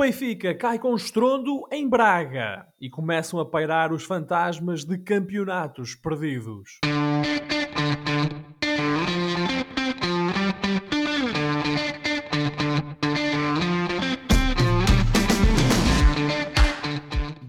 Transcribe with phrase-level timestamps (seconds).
[0.00, 6.78] Benfica cai com estrondo em Braga e começam a pairar os fantasmas de campeonatos perdidos.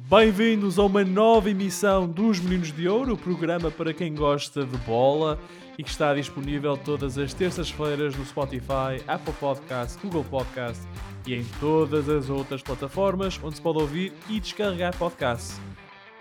[0.09, 4.75] Bem-vindos a uma nova emissão dos Meninos de Ouro, o programa para quem gosta de
[4.79, 5.39] bola
[5.77, 10.85] e que está disponível todas as terças-feiras no Spotify, Apple Podcast, Google Podcast
[11.25, 15.59] e em todas as outras plataformas onde se pode ouvir e descarregar podcasts.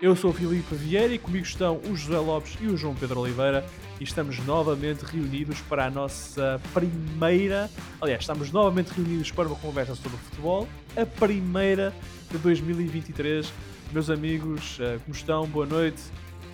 [0.01, 3.19] Eu sou o Filipe Vieira e comigo estão o José Lopes e o João Pedro
[3.19, 3.63] Oliveira
[3.99, 7.69] e estamos novamente reunidos para a nossa primeira.
[8.01, 11.93] Aliás, estamos novamente reunidos para uma conversa sobre futebol, a primeira
[12.31, 13.53] de 2023.
[13.93, 15.45] Meus amigos, eh, como estão?
[15.45, 16.01] Boa noite.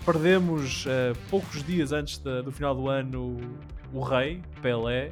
[0.05, 3.38] Perdemos uh, poucos dias antes do final do ano
[3.93, 5.09] o rei, Pelé,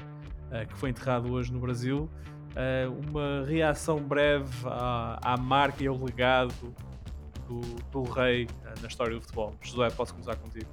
[0.51, 2.09] uh, que foi enterrado hoje no Brasil.
[2.55, 6.53] Uh, uma reação breve à, à, marca e ao legado
[7.47, 7.59] do,
[7.91, 8.47] do rei
[8.81, 9.53] na história do futebol.
[9.61, 10.67] José, posso começar contigo.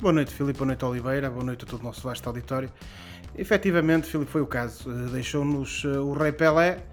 [0.00, 0.58] Boa noite, Filipe.
[0.58, 1.28] Boa noite, Oliveira.
[1.30, 2.70] Boa noite a todo o nosso vasto auditório.
[3.36, 4.88] Efetivamente, Filipe, foi o caso.
[5.08, 6.84] Deixou-nos o rei Pelé,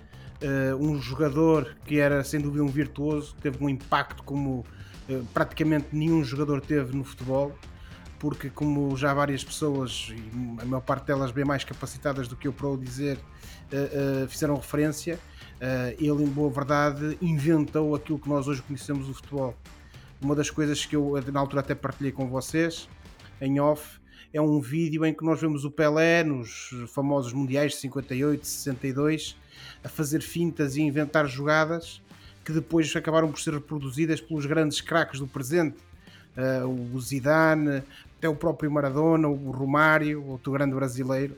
[0.80, 4.66] um jogador que era sem dúvida um virtuoso, teve um impacto como
[5.12, 7.54] eh, praticamente nenhum jogador teve no futebol,
[8.20, 12.48] porque como já várias pessoas, e a maior parte delas bem mais capacitadas do que
[12.48, 13.20] eu para o dizer,
[13.76, 19.14] uh, fizeram referência, uh, ele em boa verdade inventou aquilo que nós hoje conhecemos o
[19.14, 19.56] futebol.
[20.22, 22.88] Uma das coisas que eu na altura até partilhei com vocês,
[23.40, 24.00] em off,
[24.34, 29.36] é um vídeo em que nós vemos o Pelé nos famosos mundiais de 58, 62,
[29.84, 32.02] a fazer fintas e inventar jogadas
[32.44, 35.78] que depois acabaram por ser reproduzidas pelos grandes craques do presente,
[36.36, 37.84] uh, o Zidane,
[38.18, 41.36] até o próprio Maradona, o Romário, outro grande brasileiro.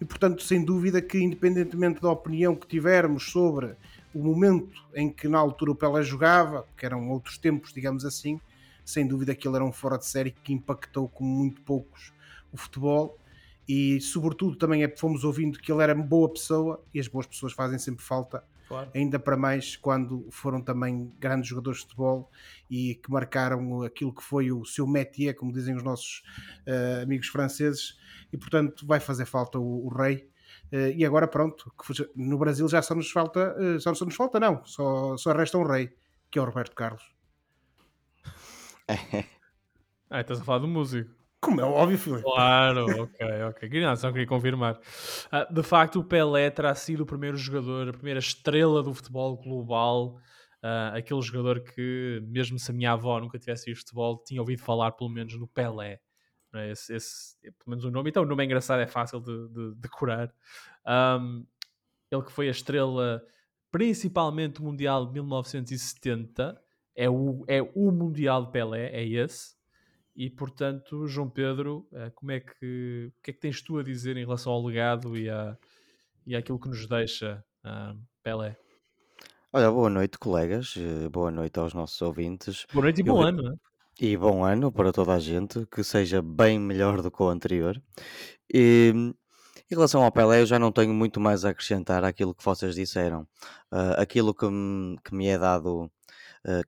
[0.00, 3.74] E portanto, sem dúvida que, independentemente da opinião que tivermos sobre
[4.14, 8.40] o momento em que na altura o Pelé jogava, que eram outros tempos, digamos assim,
[8.84, 12.12] sem dúvida que ele era um fora de série que impactou como muito poucos
[12.52, 13.18] o futebol.
[13.68, 17.52] E sobretudo também é, fomos ouvindo que ele era boa pessoa e as boas pessoas
[17.52, 18.90] fazem sempre falta Claro.
[18.94, 22.30] Ainda para mais quando foram também grandes jogadores de futebol
[22.68, 26.22] e que marcaram aquilo que foi o seu métier, como dizem os nossos
[26.66, 27.96] uh, amigos franceses,
[28.32, 30.28] e portanto vai fazer falta o, o rei.
[30.72, 31.72] Uh, e agora pronto,
[32.16, 35.64] no Brasil já só nos falta, uh, só, nos falta não, só, só resta um
[35.64, 35.94] rei,
[36.30, 37.14] que é o Roberto Carlos.
[40.10, 41.14] ah, estás a falar do músico.
[41.40, 42.22] Como é óbvio, Filipe.
[42.22, 43.68] Claro, ok, ok.
[43.68, 44.80] Queria, só queria confirmar.
[45.32, 49.36] Uh, de facto, o Pelé terá sido o primeiro jogador, a primeira estrela do futebol
[49.36, 50.16] global.
[50.62, 54.62] Uh, aquele jogador que, mesmo se a minha avó nunca tivesse visto futebol, tinha ouvido
[54.62, 56.00] falar pelo menos no Pelé.
[56.54, 56.70] É?
[56.70, 58.10] Esse, esse, pelo menos o nome.
[58.10, 60.32] Então, o nome é engraçado, é fácil de, de decorar.
[60.86, 61.46] Um,
[62.10, 63.22] ele que foi a estrela
[63.70, 66.60] principalmente mundial de 1970.
[66.94, 69.55] É o, é o Mundial de Pelé, é esse.
[70.16, 73.82] E portanto, João Pedro, eh, como é que, o que é que tens tu a
[73.82, 75.58] dizer em relação ao legado e, a,
[76.26, 78.56] e àquilo que nos deixa uh, Pelé?
[79.52, 82.66] Olha, boa noite, colegas, eh, boa noite aos nossos ouvintes.
[82.72, 83.26] Boa noite e bom Eu...
[83.26, 83.56] ano, né?
[84.00, 87.80] E bom ano para toda a gente, que seja bem melhor do que o anterior.
[88.52, 92.44] E, em relação ao Pelé, eu já não tenho muito mais a acrescentar àquilo que
[92.44, 93.22] vocês disseram.
[93.70, 95.90] Uh, aquilo que me, que me é dado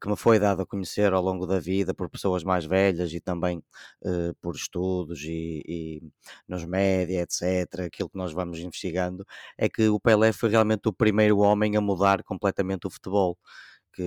[0.01, 3.21] que me foi dado a conhecer ao longo da vida por pessoas mais velhas e
[3.21, 3.59] também
[4.03, 6.03] uh, por estudos e, e,
[6.49, 9.25] nos média, etc., aquilo que nós vamos investigando,
[9.57, 13.39] é que o Pelé foi realmente o primeiro homem a mudar completamente o futebol.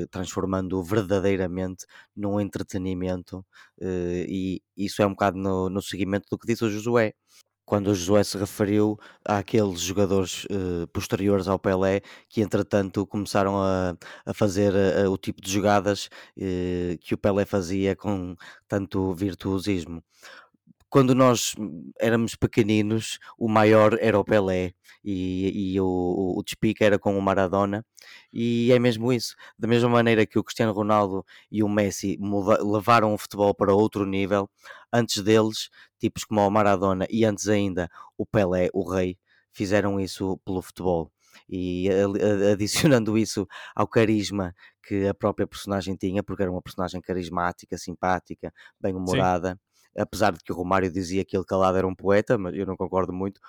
[0.10, 3.40] Transformando-o verdadeiramente num entretenimento,
[3.82, 7.14] uh, e isso é um bocado no, no seguimento do que disse o Josué
[7.72, 13.96] quando o Josué se referiu àqueles jogadores uh, posteriores ao Pelé que entretanto começaram a,
[14.26, 18.36] a fazer uh, o tipo de jogadas uh, que o Pelé fazia com
[18.68, 20.04] tanto virtuosismo.
[20.90, 21.56] Quando nós
[21.98, 27.22] éramos pequeninos, o maior era o Pelé e, e o, o despique era com o
[27.22, 27.86] Maradona,
[28.32, 29.36] e é mesmo isso.
[29.58, 33.74] Da mesma maneira que o Cristiano Ronaldo e o Messi muda, levaram o futebol para
[33.74, 34.50] outro nível,
[34.92, 35.70] antes deles,
[36.00, 39.18] tipos como o Maradona e antes ainda o Pelé, o Rei,
[39.52, 41.12] fizeram isso pelo futebol.
[41.50, 41.88] E
[42.52, 48.54] adicionando isso ao carisma que a própria personagem tinha, porque era uma personagem carismática, simpática,
[48.80, 49.60] bem-humorada
[49.98, 52.78] apesar de que o Romário dizia que ele calado era um poeta, mas eu não
[52.78, 53.40] concordo muito.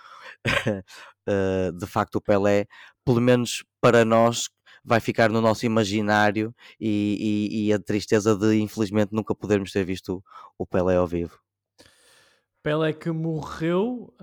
[1.28, 2.66] uh, de facto, o Pelé,
[3.04, 4.48] pelo menos para nós,
[4.84, 9.84] vai ficar no nosso imaginário e, e, e a tristeza de infelizmente nunca podermos ter
[9.84, 10.22] visto
[10.58, 11.38] o Pelé ao vivo.
[12.62, 14.14] Pelé que morreu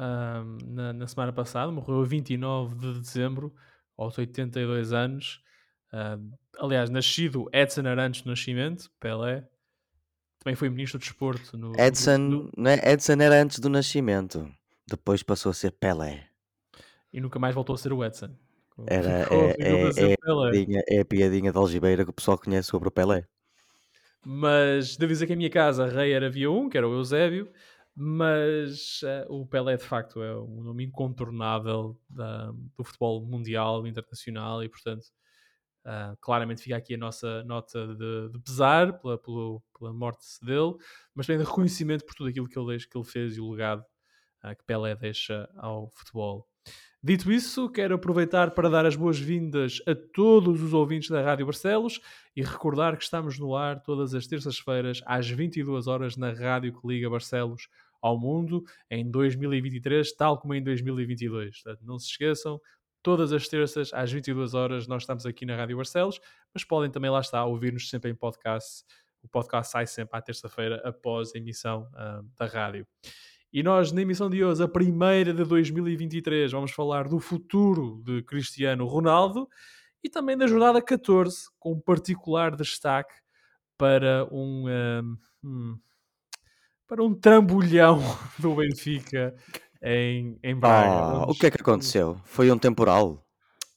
[0.65, 3.53] na, na, semana passada, morreu a 29 de dezembro,
[3.97, 5.41] aos 82 anos.
[5.91, 9.45] Uh, aliás, nascido Edson Arantes do Nascimento, Pelé,
[10.39, 11.57] também foi ministro do desporto.
[11.57, 12.93] No, Edson, no, é?
[12.93, 14.49] Edson era antes do nascimento,
[14.87, 16.27] depois passou a ser Pelé.
[17.11, 18.29] E nunca mais voltou a ser o Edson.
[18.87, 22.69] Era, é, é, é, a piadinha, é a piadinha de algibeira que o pessoal conhece
[22.69, 23.25] sobre o Pelé.
[24.23, 27.51] Mas devo dizer que em minha casa rei era havia um, que era o Eusébio,
[27.95, 34.63] mas eh, o Pelé de facto é um nome incontornável da- do futebol mundial, internacional
[34.63, 35.05] e portanto
[35.85, 40.75] ah, claramente fica aqui a nossa nota de, de pesar pela, pela morte dele,
[41.15, 43.83] mas também de reconhecimento por tudo aquilo que ele, que ele fez e o legado
[44.41, 46.47] ah, que Pelé deixa ao futebol.
[47.01, 52.01] Dito isso, quero aproveitar para dar as boas-vindas a todos os ouvintes da Rádio Barcelos
[52.35, 56.85] e recordar que estamos no ar todas as terças-feiras às 22 horas na rádio que
[56.85, 57.69] liga Barcelos
[58.01, 61.61] ao mundo em 2023, tal como em 2022.
[61.61, 62.59] Portanto, não se esqueçam,
[63.01, 66.19] todas as terças às 22 horas nós estamos aqui na Rádio Barcelos,
[66.53, 68.83] mas podem também lá estar ouvir-nos sempre em podcast.
[69.21, 72.87] O podcast sai sempre à terça-feira após a emissão ah, da rádio.
[73.51, 78.21] E nós, na emissão de hoje, a primeira de 2023, vamos falar do futuro de
[78.21, 79.49] Cristiano Ronaldo
[80.03, 83.13] e também da jornada 14, com particular destaque
[83.75, 85.79] para um, um, hum,
[86.87, 87.99] para um trambolhão
[88.37, 89.35] do Benfica
[89.81, 90.89] em, em Braga.
[90.89, 92.17] Ah, o que é que aconteceu?
[92.25, 93.25] Foi um temporal.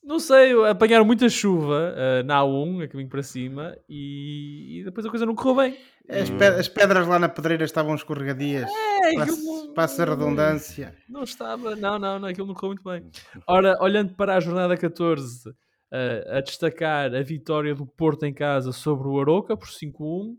[0.04, 5.06] Não sei, apanharam muita chuva ah, na A1, a caminho para cima, e, e depois
[5.06, 5.76] a coisa não correu bem.
[6.08, 8.68] As, pe- as pedras lá na pedreira estavam escorregadias.
[9.04, 10.94] É, não- Passa a redundância.
[11.08, 13.08] Não estava, não, não, não, aquilo não correu muito bem.
[13.46, 15.48] Ora, olhando para a jornada 14,
[15.92, 20.34] eh, a destacar a vitória do Porto em casa sobre o Aroca por 5-1,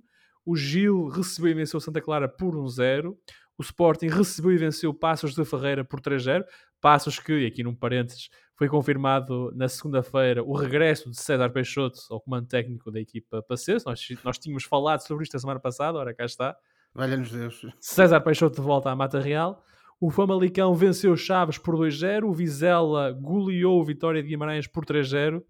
[0.46, 3.16] o Gil recebeu e venceu Santa Clara por 1-0,
[3.58, 6.44] o Sporting recebeu e venceu Passos de Ferreira por 3-0,
[6.82, 12.00] Passos que, e aqui num parênteses, foi confirmado na segunda-feira o regresso de César Peixoto
[12.10, 13.86] ao comando técnico da equipa Passos.
[13.86, 16.56] Nós, nós tínhamos falado sobre isto a semana passada, ora cá está.
[16.94, 17.66] Valha-nos Deus.
[17.80, 19.64] César Peixoto de volta à Mata Real.
[20.00, 22.26] O Famalicão venceu Chaves por 2-0.
[22.26, 25.42] O Vizela goleou o Vitória de Guimarães por 3-0.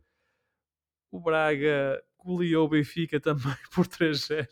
[1.12, 4.48] O Braga goleou o Benfica também por 3-0.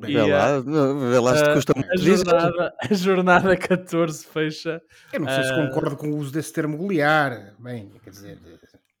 [0.00, 2.16] Bem, E, Vê lá, não, vê lá se te ah, custa A muito dizer.
[2.24, 4.82] jornada, a jornada 14 fecha
[5.12, 5.66] Eu não sei se Ah.
[5.66, 7.54] concordo com o uso desse termo golear.
[7.58, 8.38] Bem, quer dizer,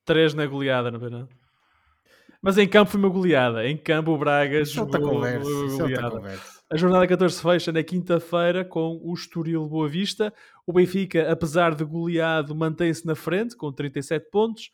[0.04, 1.28] 3 na goleada, não é não?
[2.40, 3.64] Mas em campo foi uma goleada.
[3.68, 5.48] Em campo o Braga é jogou conversa.
[5.48, 6.10] é goleada.
[6.10, 6.52] conversa.
[6.72, 10.32] A jornada 14 fecha na quinta-feira com o Estoril Boa Vista.
[10.66, 14.70] O Benfica, apesar de goleado, mantém-se na frente com 37 pontos.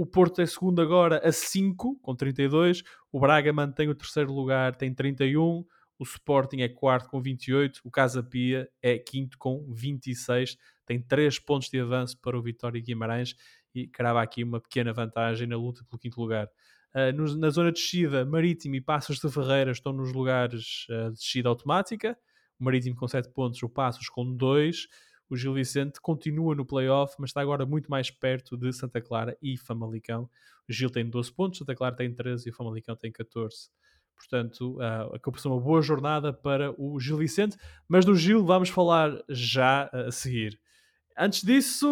[0.00, 2.82] O Porto é segundo agora a 5 com 32.
[3.12, 5.62] O Braga mantém o terceiro lugar, tem 31.
[5.98, 7.82] O Sporting é quarto com 28.
[7.84, 10.56] O Casa Pia é quinto com 26.
[10.86, 13.34] Tem 3 pontos de avanço para o Vitória Guimarães
[13.74, 16.48] e crava aqui uma pequena vantagem na luta pelo quinto lugar.
[16.94, 21.18] Uh, na zona de descida, Marítimo e Passos de Ferreira estão nos lugares uh, de
[21.18, 22.16] descida automática.
[22.58, 24.88] O Marítimo com 7 pontos, o Passos com 2.
[25.30, 29.38] O Gil Vicente continua no playoff, mas está agora muito mais perto de Santa Clara
[29.40, 30.28] e Famalicão.
[30.68, 33.70] O Gil tem 12 pontos, Santa Clara tem 13 e o Famalicão tem 14.
[34.16, 37.56] Portanto, uh, acabou por ser uma boa jornada para o Gil Vicente,
[37.88, 40.60] mas do Gil vamos falar já uh, a seguir.
[41.16, 41.86] Antes disso,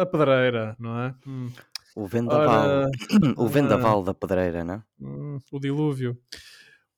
[0.00, 1.14] a pedreira, não é?
[1.26, 1.50] Hum.
[1.94, 2.66] O vendaval.
[2.66, 2.90] Ora,
[3.36, 4.82] O vendaval da pedreira, não é?
[5.00, 6.18] Hum, o dilúvio.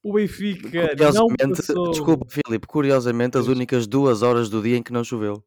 [0.04, 1.90] O Benfica não Curiosamente, passou...
[1.90, 5.42] desculpa, Filipe, curiosamente, as únicas duas horas do dia em que não choveu.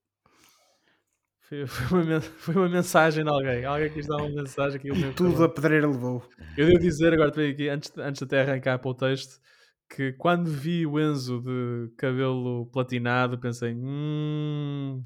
[1.42, 3.64] Foi, foi uma, foi uma mensagem de alguém.
[3.66, 6.24] Alguém quis dar uma mensagem que eu mesmo Tudo a pedreira levou.
[6.58, 9.40] Eu devo dizer agora também aqui, antes, antes de até arrancar para o texto,
[9.88, 15.04] que quando vi o Enzo de cabelo platinado, pensei, hum,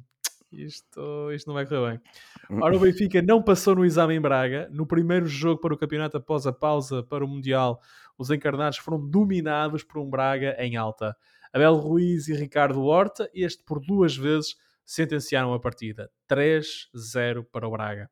[0.50, 2.02] isto, isto não vai correr bem.
[2.62, 4.70] Ora, o Benfica não passou no exame em Braga.
[4.72, 7.82] No primeiro jogo para o campeonato após a pausa para o Mundial,
[8.18, 11.16] os encarnados foram dominados por um Braga em alta.
[11.54, 16.10] Abel Ruiz e Ricardo Horta, este por duas vezes, sentenciaram a partida.
[16.30, 18.10] 3-0 para o Braga.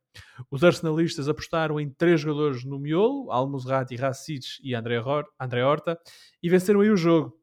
[0.50, 6.00] Os arsenalistas apostaram em três jogadores no miolo, Almozrati, Racic e André, Hor André Horta,
[6.42, 7.34] e venceram aí o jogo.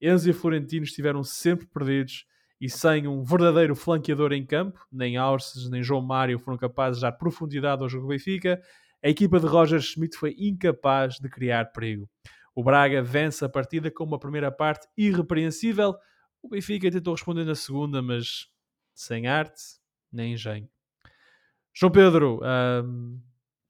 [0.00, 2.26] Enzo e Florentino estiveram sempre perdidos
[2.60, 7.02] e sem um verdadeiro flanqueador em campo, nem Aurces nem João Mário foram capazes de
[7.02, 8.60] dar profundidade ao jogo do Benfica,
[9.04, 12.08] a equipa de Roger Schmidt foi incapaz de criar perigo.
[12.54, 15.94] O Braga vence a partida com uma primeira parte irrepreensível.
[16.42, 18.48] O Benfica tentou responder na segunda, mas
[18.94, 19.60] sem arte
[20.10, 20.68] nem engenho.
[21.74, 22.40] João Pedro,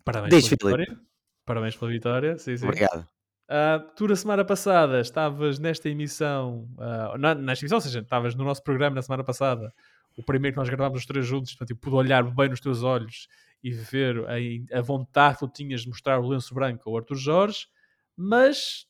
[0.05, 0.85] parabéns Diz, pela Filipe.
[0.85, 1.05] vitória.
[1.45, 2.39] Parabéns pela vitória.
[2.39, 2.67] Sim, sim.
[2.67, 3.09] Obrigado.
[3.49, 8.35] Ah, tu, na semana passada, estavas nesta emissão, ah, na, nesta emissão, ou seja, estavas
[8.35, 9.73] no nosso programa na semana passada,
[10.17, 12.83] o primeiro que nós gravámos os três juntos, portanto, eu pude olhar bem nos teus
[12.83, 13.27] olhos
[13.65, 17.17] e ver a, a vontade que tu tinhas de mostrar o lenço branco ao Arthur
[17.17, 17.67] Jorge,
[18.15, 18.87] mas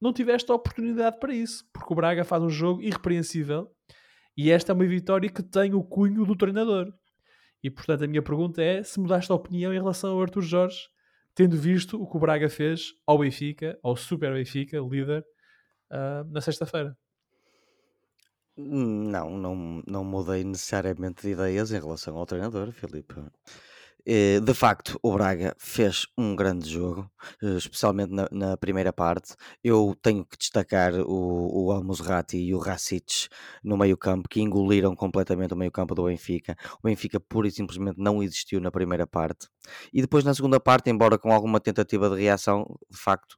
[0.00, 3.70] não tiveste a oportunidade para isso, porque o Braga faz um jogo irrepreensível
[4.34, 6.90] e esta é uma vitória que tem o cunho do treinador.
[7.62, 10.88] E portanto a minha pergunta é se mudaste a opinião em relação ao Arthur Jorge,
[11.34, 15.22] tendo visto o que o Braga fez ao Benfica, ao Super Benfica, líder,
[15.92, 16.96] uh, na sexta-feira.
[18.60, 23.14] Não, não, não mudei necessariamente de ideias em relação ao treinador, Filipe.
[24.04, 27.08] Eh, de facto, o Braga fez um grande jogo,
[27.40, 29.36] eh, especialmente na, na primeira parte.
[29.62, 31.82] Eu tenho que destacar o, o
[32.32, 33.28] e o Racic
[33.62, 36.56] no meio-campo, que engoliram completamente o meio-campo do Benfica.
[36.82, 39.46] O Benfica pura e simplesmente não existiu na primeira parte.
[39.92, 43.36] E depois, na segunda parte, embora com alguma tentativa de reação, de facto,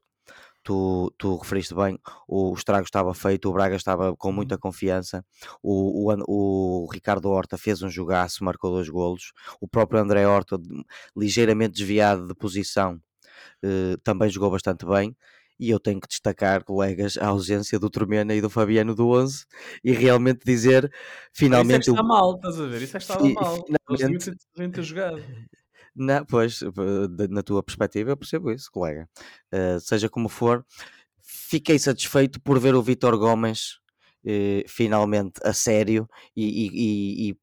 [0.63, 4.61] tu, tu referiste bem, o estrago estava feito, o Braga estava com muita uhum.
[4.61, 5.25] confiança,
[5.61, 10.59] o, o, o Ricardo Horta fez um jogaço, marcou dois golos, o próprio André Horta,
[11.15, 12.99] ligeiramente desviado de posição,
[13.63, 15.15] eh, também jogou bastante bem.
[15.59, 19.45] E eu tenho que destacar, colegas, a ausência do Tremena e do Fabiano do 11
[19.83, 20.91] e realmente dizer
[21.31, 21.81] finalmente.
[21.81, 22.81] Isso é está mal, estás a ver?
[22.81, 23.63] Isso é estava mal.
[23.67, 24.31] Finalmente...
[24.55, 25.21] Ter jogado.
[25.95, 26.61] Na, pois,
[27.29, 29.09] na tua perspectiva, eu percebo isso, colega.
[29.53, 30.65] Uh, seja como for,
[31.21, 33.79] fiquei satisfeito por ver o Vitor Gomes
[34.25, 37.37] uh, finalmente a sério e, e, e,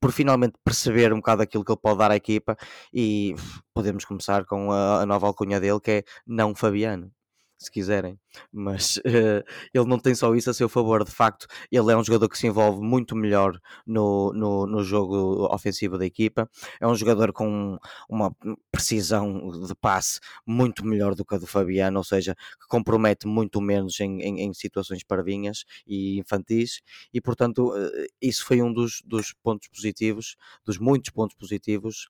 [0.00, 2.56] por finalmente perceber um bocado aquilo que ele pode dar à equipa.
[2.92, 3.34] E
[3.74, 7.12] podemos começar com a, a nova alcunha dele, que é não Fabiano
[7.60, 8.18] se quiserem,
[8.50, 11.04] mas uh, ele não tem só isso a seu favor.
[11.04, 15.46] De facto, ele é um jogador que se envolve muito melhor no, no, no jogo
[15.54, 16.48] ofensivo da equipa.
[16.80, 18.34] É um jogador com uma
[18.72, 23.60] precisão de passe muito melhor do que a do Fabiano, ou seja, que compromete muito
[23.60, 26.80] menos em, em, em situações parvinhas e infantis,
[27.12, 32.08] e portanto, uh, isso foi um dos, dos pontos positivos, dos muitos pontos positivos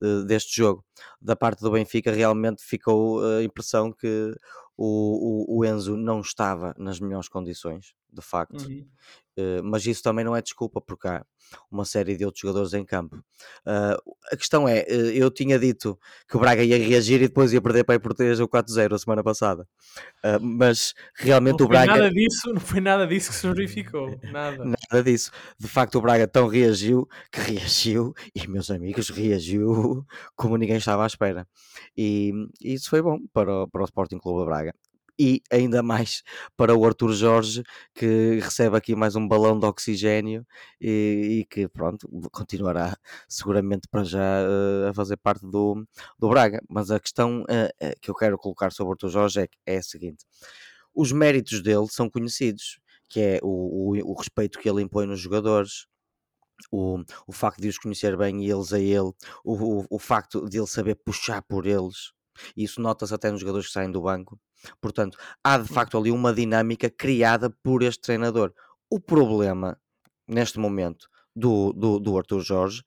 [0.00, 0.84] uh, deste jogo.
[1.20, 4.34] Da parte do Benfica, realmente ficou a impressão que
[4.76, 8.66] o, o, o Enzo não estava nas melhores condições, de facto.
[8.66, 8.86] Uhum.
[9.38, 11.24] Uh, mas isso também não é desculpa, porque há
[11.70, 13.16] uma série de outros jogadores em campo.
[13.66, 15.98] Uh, a questão é, uh, eu tinha dito
[16.28, 18.98] que o Braga ia reagir e depois ia perder para a Portuguesa o 4-0 a
[18.98, 19.66] semana passada.
[20.40, 21.92] mas realmente não o Braga.
[21.92, 24.20] Nada disso, não foi nada disso que se verificou.
[24.30, 24.64] Nada.
[24.64, 25.30] nada disso.
[25.58, 30.04] De facto, o Braga tão reagiu que reagiu, e meus amigos, reagiu
[30.36, 31.46] como ninguém estava à espera.
[31.96, 34.74] E, e isso foi bom para para o Sporting Clube de Braga
[35.18, 36.22] e ainda mais
[36.56, 37.62] para o Arthur Jorge,
[37.94, 40.46] que recebe aqui mais um balão de oxigênio
[40.80, 42.96] e, e que, pronto, continuará
[43.28, 45.86] seguramente para já uh, a fazer parte do,
[46.18, 46.60] do Braga.
[46.68, 49.82] Mas a questão uh, que eu quero colocar sobre o Arthur Jorge é, é a
[49.82, 50.24] seguinte:
[50.94, 55.20] os méritos dele são conhecidos, que é o, o, o respeito que ele impõe nos
[55.20, 55.86] jogadores,
[56.70, 59.12] o, o facto de os conhecer bem e eles a ele,
[59.44, 62.12] o, o, o facto de ele saber puxar por eles,
[62.56, 64.38] isso nota-se até nos jogadores que saem do banco.
[64.80, 68.52] Portanto, há de facto ali uma dinâmica criada por este treinador.
[68.90, 69.78] O problema,
[70.26, 72.82] neste momento, do, do, do Arthur Jorge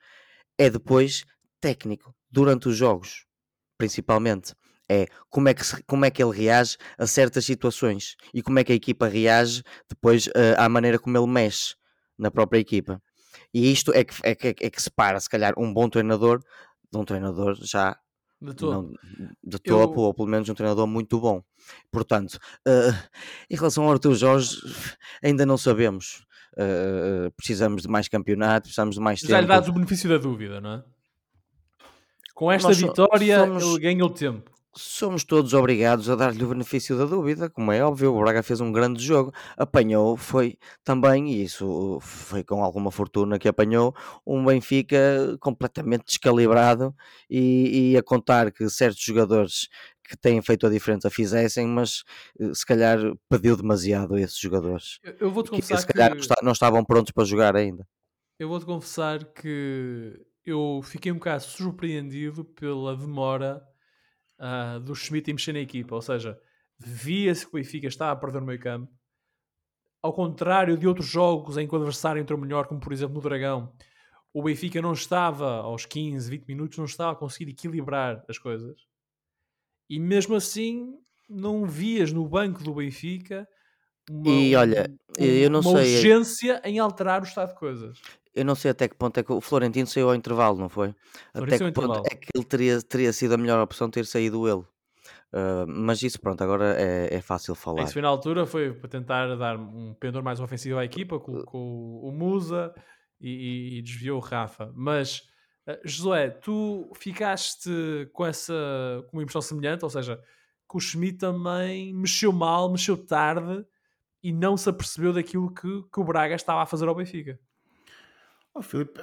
[0.57, 1.25] é depois
[1.60, 3.25] técnico, durante os jogos,
[3.77, 4.53] principalmente.
[4.88, 8.60] É como é, que se, como é que ele reage a certas situações e como
[8.60, 11.74] é que a equipa reage depois uh, à maneira como ele mexe
[12.15, 13.01] na própria equipa.
[13.54, 16.42] E isto é que, é, que, é que separa, se calhar, um bom treinador
[16.92, 17.98] de um treinador já
[18.42, 18.94] de topo, não,
[19.44, 20.04] de topo eu...
[20.06, 21.42] ou pelo menos um treinador muito bom.
[21.92, 22.36] Portanto,
[22.68, 23.10] uh,
[23.50, 24.58] em relação ao Arthur Jorge,
[25.24, 26.25] ainda não sabemos.
[26.54, 29.34] Uh, precisamos de mais campeonato, precisamos de mais Já tempo.
[29.34, 30.84] Já lhe dás o benefício da dúvida, não é?
[32.34, 33.63] Com esta Nós vitória, somos...
[33.63, 37.84] ele ganha o tempo somos todos obrigados a dar-lhe o benefício da dúvida, como é
[37.84, 42.91] óbvio, o Braga fez um grande jogo, apanhou, foi também, e isso foi com alguma
[42.91, 46.94] fortuna que apanhou, um Benfica completamente descalibrado
[47.29, 49.70] e, e a contar que certos jogadores
[50.03, 52.03] que têm feito a diferença fizessem, mas
[52.39, 55.00] eh, se calhar pediu demasiado a esses jogadores.
[55.03, 56.46] Eu, eu vou-te confessar que se calhar que...
[56.46, 57.88] não estavam prontos para jogar ainda.
[58.38, 63.65] Eu vou-te confessar que eu fiquei um bocado surpreendido pela demora
[64.39, 65.96] uh, do Schmidt em mexer na equipa.
[65.96, 66.39] Ou seja,
[66.77, 68.92] via-se que o Benfica estava a perder no meio campo.
[70.01, 73.22] Ao contrário de outros jogos em que o adversário entrou melhor, como por exemplo no
[73.22, 73.74] Dragão,
[74.34, 78.86] o Benfica não estava aos 15, 20 minutos, não estava a conseguir equilibrar as coisas.
[79.89, 80.94] E mesmo assim,
[81.30, 83.48] não vias no banco do Benfica
[84.10, 85.96] uma, e olha, eu não uma sei.
[85.96, 88.00] urgência em alterar o estado de coisas
[88.36, 90.94] eu não sei até que ponto é que o Florentino saiu ao intervalo, não foi?
[91.34, 94.63] Até que ponto é que ele teria, teria sido a melhor opção ter saído ele.
[95.34, 97.84] Uh, mas isso, pronto, agora é, é fácil falar.
[97.84, 102.04] Isso foi na altura, foi para tentar dar um pendor mais ofensivo à equipa, colocou
[102.04, 102.74] o Musa
[103.20, 104.72] e, e, e desviou o Rafa.
[104.75, 105.24] Mas
[105.68, 107.70] Uh, Josué, tu ficaste
[108.13, 108.54] com essa
[109.08, 110.22] com uma impressão semelhante, ou seja,
[110.70, 113.65] que o Schmidt também mexeu mal, mexeu tarde
[114.22, 117.39] e não se apercebeu daquilo que, que o Braga estava a fazer ao Benfica.
[118.57, 119.01] Oh, Filipe,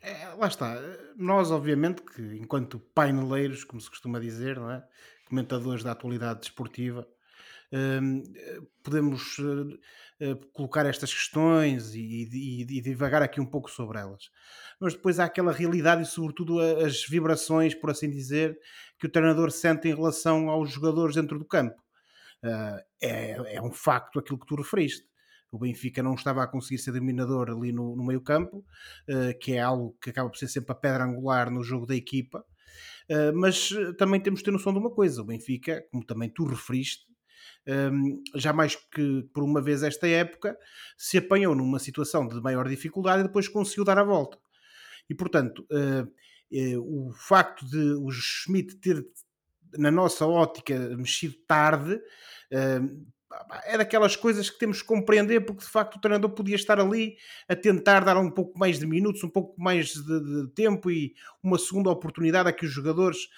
[0.00, 0.74] é, lá está.
[1.14, 4.82] Nós, obviamente, que enquanto paineleiros, como se costuma dizer, não é?
[5.26, 7.06] comentadores da atualidade desportiva,
[7.70, 8.22] hum,
[8.82, 9.78] podemos uh,
[10.54, 14.30] colocar estas questões e, e, e, divagar aqui um pouco sobre elas.
[14.80, 18.58] Mas depois há aquela realidade e, sobretudo, as vibrações, por assim dizer,
[18.98, 21.80] que o treinador sente em relação aos jogadores dentro do campo.
[23.02, 25.09] É, é um facto aquilo que tu referiste
[25.50, 28.64] o Benfica não estava a conseguir ser dominador ali no, no meio campo,
[29.08, 31.94] uh, que é algo que acaba por ser sempre a pedra angular no jogo da
[31.94, 32.44] equipa,
[33.10, 36.44] uh, mas também temos de ter noção de uma coisa, o Benfica, como também tu
[36.44, 37.04] referiste,
[37.66, 40.56] um, ehm, já mais que por uma vez esta época,
[40.96, 44.38] se apanhou numa situação de maior dificuldade e depois conseguiu dar a volta.
[45.08, 46.08] E portanto, uh,
[46.78, 49.04] o facto de o Schmidt ter,
[49.78, 52.00] na nossa ótica, mexido tarde,
[52.50, 53.04] ehm,
[53.64, 57.16] é daquelas coisas que temos que compreender, porque de facto o treinador podia estar ali
[57.48, 61.14] a tentar dar um pouco mais de minutos, um pouco mais de, de tempo e
[61.42, 63.28] uma segunda oportunidade a que os jogadores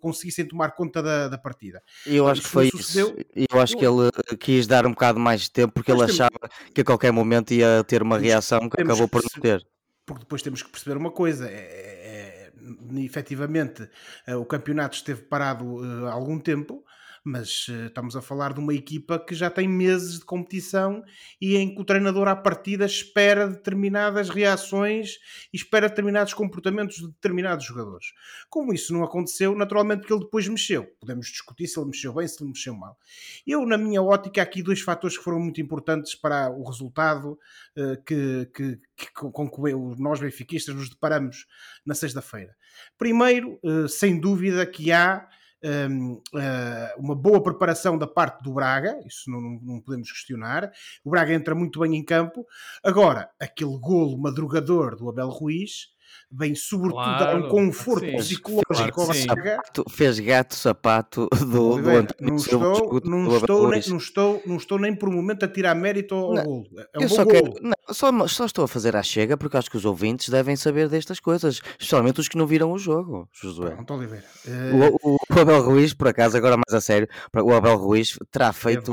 [0.00, 1.80] conseguissem tomar conta da, da partida.
[2.04, 3.16] Eu acho que foi sucedeu.
[3.34, 3.46] isso.
[3.50, 6.38] Eu acho que ele quis dar um bocado mais de tempo porque ele achava
[6.74, 9.64] que a qualquer momento ia ter uma reação que acabou por não ter.
[10.04, 12.52] Porque depois temos que perceber uma coisa: é, é,
[12.94, 13.88] é efetivamente
[14.26, 16.84] eh, o campeonato esteve parado eh, há algum tempo
[17.26, 21.02] mas uh, estamos a falar de uma equipa que já tem meses de competição
[21.40, 25.16] e em que o treinador à partida espera determinadas reações
[25.52, 28.06] e espera determinados comportamentos de determinados jogadores.
[28.48, 30.86] Como isso não aconteceu, naturalmente que ele depois mexeu.
[31.00, 32.96] Podemos discutir se ele mexeu bem, se ele mexeu mal.
[33.44, 37.32] Eu, na minha ótica, há aqui dois fatores que foram muito importantes para o resultado
[37.76, 41.46] uh, que, que, que, com que nós benfiquistas nos deparamos
[41.84, 42.54] na sexta-feira.
[42.96, 45.26] Primeiro, uh, sem dúvida que há
[45.64, 50.70] um, ah, uma boa preparação da parte do Braga, isso não, não, podemos questionar.
[51.04, 52.46] O Braga entra muito bem em campo.
[52.82, 55.95] Agora, aquele golo madrugador do Abel Ruiz
[56.30, 59.62] vem sobretudo claro, dar um conforto sim, psicológico ao Braga.
[59.90, 62.60] Fez gato sapato do, do Antônio não estou,
[63.04, 66.34] não, estou, nem, não, estou, não estou nem por um momento a tirar mérito ao
[66.34, 66.66] não, golo.
[66.94, 67.52] É um eu só, golo.
[67.52, 70.56] Quero, não, só, só, estou a fazer a chega porque acho que os ouvintes devem
[70.56, 73.70] saber destas coisas, especialmente os que não viram o jogo, Josué.
[73.70, 74.24] Pronto, Oliveira.
[74.46, 74.98] Uh...
[75.02, 78.52] O, o, o, Abel Ruiz, por acaso, agora mais a sério, o Abel Ruiz terá
[78.52, 78.92] feito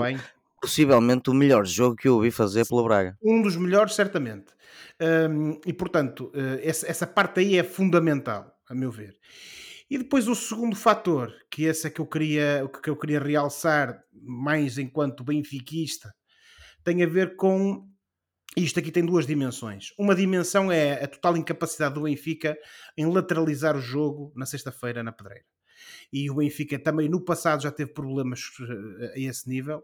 [0.61, 3.17] possivelmente o melhor jogo que eu ouvi fazer pelo Braga.
[3.21, 4.45] Um dos melhores, certamente.
[5.01, 9.17] Um, e portanto, uh, essa, essa, parte aí é fundamental, a meu ver.
[9.89, 14.03] E depois o segundo fator, que esse é que eu queria, que eu queria realçar
[14.11, 16.13] mais enquanto benfiquista,
[16.83, 17.87] tem a ver com
[18.55, 19.93] isto aqui tem duas dimensões.
[19.97, 22.55] Uma dimensão é a total incapacidade do Benfica
[22.95, 25.45] em lateralizar o jogo na sexta-feira na Pedreira.
[26.11, 28.41] E o Benfica também no passado já teve problemas
[28.99, 29.83] eh, a esse nível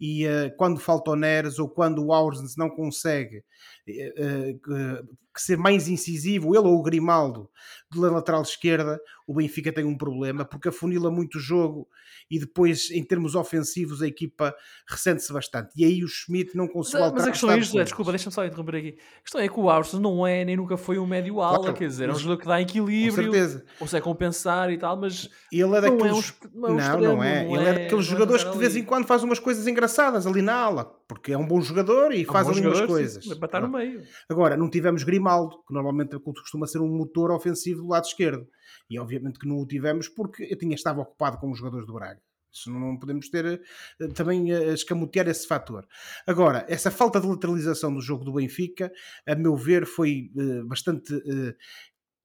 [0.00, 5.06] e uh, quando falta o Neres ou quando o Aursens não consegue uh,
[5.36, 7.48] ser mais incisivo, ele ou o Grimaldo,
[7.90, 11.88] de lateral esquerda, o Benfica tem um problema porque afunila muito o jogo
[12.30, 14.54] e depois, em termos ofensivos, a equipa
[14.88, 15.72] ressente-se bastante.
[15.76, 17.20] E aí o Schmidt não conseguiu alterar.
[17.20, 18.98] Mas a questão é isto, desculpa, deixa-me só interromper aqui.
[19.18, 21.74] A questão é que o Aursens não é, nem nunca foi um médio ala, claro,
[21.74, 23.32] quer dizer, é um jogador que dá equilíbrio,
[23.78, 26.34] consegue compensar e tal, mas ele é daqueles...
[26.54, 27.52] não, é um, não, é, não, é.
[27.52, 30.54] Ele é, daqueles jogadores que de vez em quando faz umas coisas engraçadas ali na
[30.54, 33.24] ala, porque é um bom jogador e é um faz ali umas coisas.
[33.24, 34.02] Sim, para no meio.
[34.28, 38.46] Agora, não tivemos Grimaldo, que normalmente costuma ser um motor ofensivo do lado esquerdo.
[38.88, 41.94] E obviamente que não o tivemos porque eu tinha estado ocupado com os jogadores do
[41.94, 42.20] Braga.
[42.52, 43.62] Isso não podemos ter
[43.98, 45.86] eh, também a eh, escamotear esse fator.
[46.26, 48.92] Agora, essa falta de lateralização do jogo do Benfica,
[49.26, 51.14] a meu ver, foi uh, bastante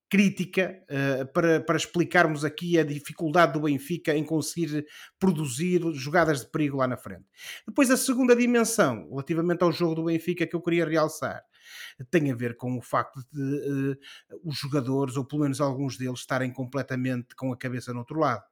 [0.08, 4.86] crítica uh, para, para explicarmos aqui a dificuldade do Benfica em conseguir
[5.18, 7.24] produzir jogadas de perigo lá na frente.
[7.66, 11.42] Depois, a segunda dimensão, relativamente ao jogo do Benfica, que eu queria realçar,
[12.10, 13.98] tem a ver com o facto de
[14.42, 18.44] os jogadores, ou pelo menos alguns deles, estarem completamente com a cabeça no outro lado.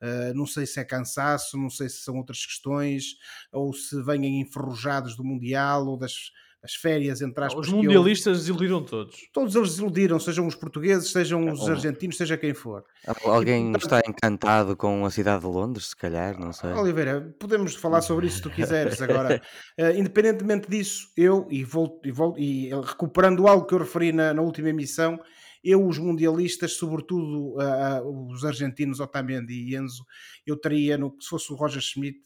[0.00, 3.16] Uh, não sei se é cansaço, não sei se são outras questões,
[3.50, 6.30] ou se vêm enferrujados do Mundial ou das
[6.62, 7.66] as férias, entre aspas.
[7.66, 8.40] Os mundialistas eu...
[8.40, 9.16] desiludiram todos.
[9.32, 12.84] Todos eles desiludiram, sejam os portugueses, sejam os argentinos, seja quem for.
[13.24, 13.82] Alguém e, portanto...
[13.82, 16.72] está encantado com a cidade de Londres, se calhar, não sei.
[16.72, 19.00] Oliveira, podemos falar sobre isso se tu quiseres.
[19.00, 19.40] Agora,
[19.78, 24.34] uh, independentemente disso, eu, e, volto, e, volto, e recuperando algo que eu referi na,
[24.34, 25.18] na última emissão,
[25.62, 30.04] eu, os mundialistas, sobretudo uh, os argentinos, Otamendi e Enzo,
[30.46, 32.18] eu teria, no, se fosse o Roger Schmidt,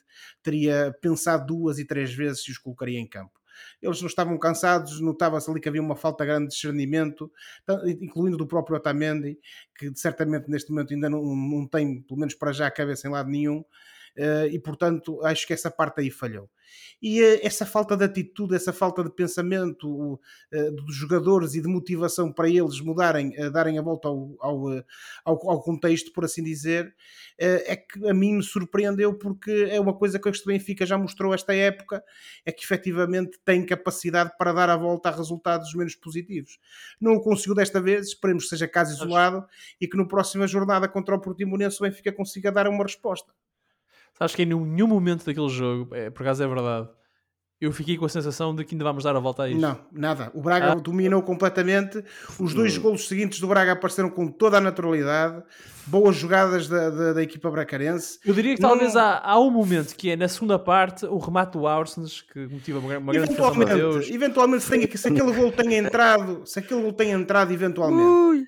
[0.42, 3.41] teria pensado duas e três vezes se os colocaria em campo.
[3.80, 7.30] Eles não estavam cansados, notava-se ali que havia uma falta grande de discernimento,
[8.00, 9.38] incluindo do próprio Otamendi,
[9.76, 13.10] que certamente neste momento ainda não, não tem, pelo menos para já, a cabeça em
[13.10, 13.64] lado nenhum,
[14.50, 16.48] e portanto acho que essa parte aí falhou.
[17.00, 20.20] E eh, essa falta de atitude, essa falta de pensamento
[20.52, 24.68] eh, dos jogadores e de motivação para eles mudarem, darem a volta ao, ao,
[25.24, 26.94] ao, ao contexto, por assim dizer,
[27.38, 31.34] é que a mim me surpreendeu porque é uma coisa que este Benfica já mostrou
[31.34, 32.02] esta época,
[32.44, 36.58] é que efetivamente tem capacidade para dar a volta a resultados menos positivos.
[37.00, 39.44] Não o conseguiu desta vez, esperemos que seja caso isolado
[39.80, 43.32] e que no próxima jornada contra o Portimonense o Benfica consiga dar uma resposta.
[44.22, 46.88] Sabes que em nenhum momento daquele jogo, é, por acaso é verdade,
[47.60, 49.60] eu fiquei com a sensação de que ainda vamos dar a volta a isto.
[49.60, 50.30] Não, nada.
[50.32, 50.74] O Braga ah.
[50.76, 52.04] dominou completamente.
[52.38, 55.42] Os dois golos seguintes do Braga apareceram com toda a naturalidade.
[55.86, 58.20] Boas jogadas da, da, da equipa bracarense.
[58.24, 61.58] Eu diria que talvez há, há, um momento que é na segunda parte o remate
[61.58, 64.08] do Aursens que motiva uma, uma grande eventualmente, Deus.
[64.08, 68.04] Eventualmente, se, se aquele gol tenha entrado, se aquele gol tenha entrado eventualmente.
[68.04, 68.46] Ui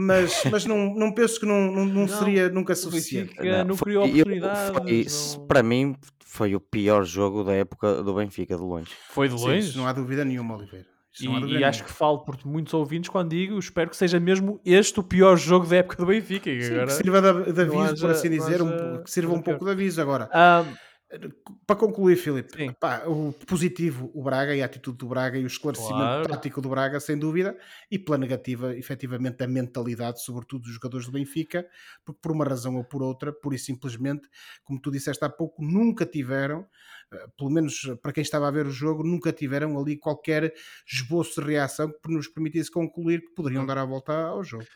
[0.00, 3.34] mas, mas não, não penso que não, não, não seria nunca suficiente.
[3.34, 5.34] Benfica não, criou oportunidades.
[5.34, 8.92] Foi, Para mim, foi o pior jogo da época do Benfica, de longe.
[9.10, 9.72] Foi de longe?
[9.72, 10.86] Sim, não há dúvida nenhuma, Oliveira.
[11.20, 15.00] E, e acho que falo por muitos ouvintes quando digo, espero que seja mesmo este
[15.00, 16.48] o pior jogo da época do Benfica.
[16.48, 19.42] Sim, agora, que sirva de, de aviso, haja, por assim dizer, um, que sirva um
[19.42, 20.30] pouco de aviso agora.
[20.32, 20.74] Um,
[21.66, 25.46] para concluir, Filipe, pá, o positivo, o Braga e a atitude do Braga e o
[25.46, 26.28] esclarecimento claro.
[26.28, 27.56] tático do Braga, sem dúvida,
[27.90, 31.66] e pela negativa, efetivamente, a mentalidade, sobretudo dos jogadores do Benfica,
[32.04, 34.28] porque por uma razão ou por outra, pura e simplesmente,
[34.62, 36.66] como tu disseste há pouco, nunca tiveram,
[37.10, 40.52] eh, pelo menos para quem estava a ver o jogo, nunca tiveram ali qualquer
[40.86, 44.66] esboço de reação que nos permitisse concluir que poderiam dar a volta ao jogo.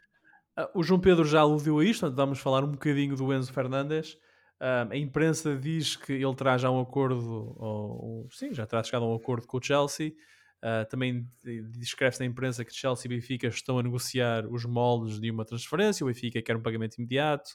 [0.56, 4.16] Ah, o João Pedro já aludiu a isto, vamos falar um bocadinho do Enzo Fernandes
[4.90, 9.08] a imprensa diz que ele terá já um acordo, ou, sim, já terá chegado a
[9.08, 10.12] um acordo com o Chelsea.
[10.62, 11.28] Uh, também
[11.76, 16.04] descreve-se na imprensa que Chelsea e Benfica estão a negociar os moldes de uma transferência.
[16.04, 17.50] O Benfica quer um pagamento imediato,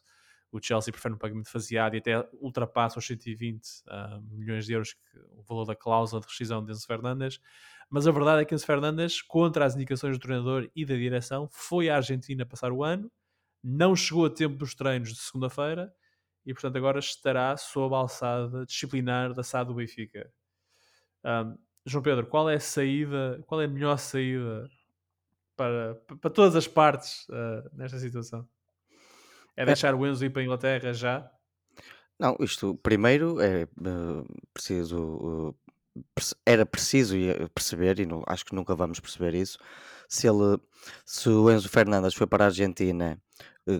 [0.51, 4.93] o Chelsea prefere um pagamento faseado e até ultrapassa os 120 uh, milhões de euros,
[4.93, 7.39] que, o valor da cláusula de rescisão de Enzo Fernandes.
[7.89, 11.47] Mas a verdade é que Enzo Fernandes, contra as indicações do treinador e da direção,
[11.49, 13.09] foi à Argentina passar o ano,
[13.63, 15.93] não chegou a tempo dos treinos de segunda-feira
[16.47, 20.31] e portanto agora estará sob a alçada disciplinar da SAD do Benfica.
[21.25, 24.69] Um, João Pedro, qual é a saída, qual é a melhor saída
[25.57, 28.47] para, para todas as partes uh, nesta situação?
[29.57, 31.29] É, é deixar o Enzo ir para a Inglaterra já?
[32.17, 35.55] Não, isto primeiro é uh, preciso uh,
[36.45, 37.15] era preciso
[37.53, 39.57] perceber, e não, acho que nunca vamos perceber isso,
[40.07, 40.57] se ele
[41.05, 43.26] se o Enzo Fernandes foi para a Argentina eh,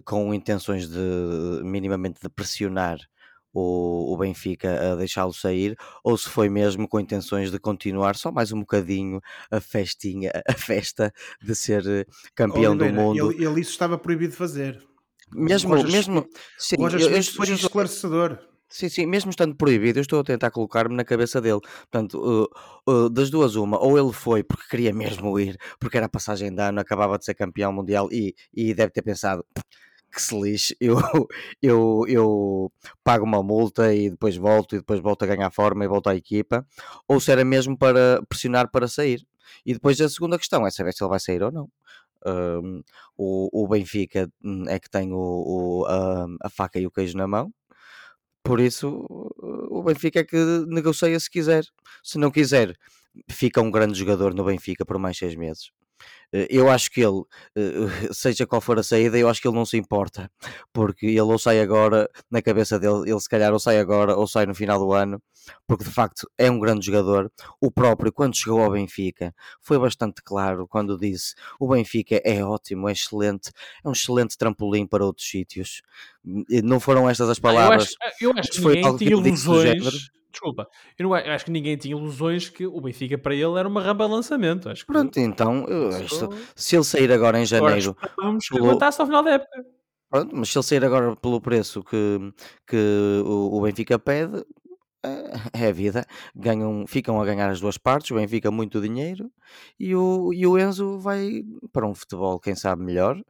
[0.03, 2.99] com intenções de minimamente de pressionar
[3.53, 8.31] o, o Benfica a deixá-lo sair, ou se foi mesmo com intenções de continuar só
[8.31, 13.31] mais um bocadinho a festinha, a festa de ser eh, campeão do mundo.
[13.31, 14.83] Ele, ele, isso estava proibido de fazer.
[15.33, 16.25] Mesmo, Rojas, mesmo,
[16.57, 18.39] sim, Rojas eu, eu, foi esclarecedor.
[18.69, 21.61] Sim, sim, mesmo estando proibido, eu estou a tentar colocar-me na cabeça dele.
[21.89, 22.49] Portanto,
[22.85, 26.53] uh, uh, das duas, uma, ou ele foi porque queria mesmo ir, porque era passagem
[26.53, 29.45] de ano, acabava de ser campeão mundial e, e deve ter pensado
[30.13, 30.97] que se lixe, eu,
[31.61, 32.71] eu, eu
[33.03, 36.15] pago uma multa e depois volto e depois volto a ganhar forma e volto à
[36.15, 36.65] equipa,
[37.07, 39.25] ou se era mesmo para pressionar para sair.
[39.65, 41.69] E depois a segunda questão é saber se ele vai sair ou não.
[42.25, 42.81] Um,
[43.17, 47.17] o, o Benfica hum, é que tem o, o a, a faca e o queijo
[47.17, 47.53] na mão,
[48.47, 49.05] por isso,
[49.69, 51.65] o Benfica é que negocia se quiser.
[52.01, 52.75] Se não quiser,
[53.29, 55.71] fica um grande jogador no Benfica por mais seis meses.
[56.33, 57.23] Eh, eu acho que ele,
[57.55, 60.29] eh, seja qual for a saída, eu acho que ele não se importa,
[60.73, 64.27] porque ele ou sai agora, na cabeça dele, ele se calhar ou sai agora ou
[64.27, 65.21] sai no final do ano,
[65.65, 67.31] porque de facto é um grande jogador.
[67.61, 72.89] O próprio, quando chegou ao Benfica, foi bastante claro quando disse: o Benfica é ótimo,
[72.89, 73.51] é excelente,
[73.83, 75.81] é um excelente trampolim para outros sítios.
[76.63, 77.95] Não foram estas as palavras.
[78.01, 81.51] Ah, eu acho, eu acho que ninguém tinha ilusões desculpa, eu, não, eu acho que
[81.51, 84.69] ninguém tinha ilusões que o Benfica para ele era uma rampa de lançamento.
[84.69, 84.91] Acho que...
[84.91, 85.91] Pronto, então, eu,
[86.55, 87.95] se ele sair agora em janeiro.
[87.99, 88.79] Agora, vamos pelo...
[88.83, 89.65] ao final da época.
[90.09, 92.33] Pronto, mas se ele sair agora pelo preço que,
[92.65, 94.45] que o, o Benfica pede,
[95.03, 96.05] é, é a vida.
[96.35, 99.31] Ganham, ficam a ganhar as duas partes, o Benfica muito dinheiro
[99.79, 103.21] e o, e o Enzo vai para um futebol, quem sabe, melhor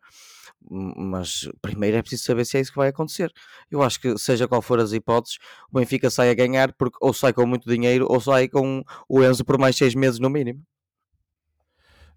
[0.70, 3.32] mas primeiro é preciso saber se é isso que vai acontecer.
[3.72, 5.38] Eu acho que, seja qual for as hipóteses,
[5.72, 9.24] o Benfica sai a ganhar porque ou sai com muito dinheiro ou sai com o
[9.24, 10.62] Enzo por mais seis meses no mínimo.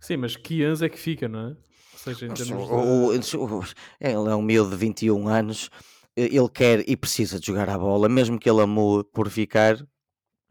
[0.01, 1.49] Sim, mas que Enzo é que fica, não é?
[1.49, 3.37] Ou seja, em termos o, de...
[3.37, 3.63] o,
[4.01, 5.71] ele é um miúdo de 21 anos,
[6.17, 9.77] ele quer e precisa de jogar a bola, mesmo que ele amue por ficar.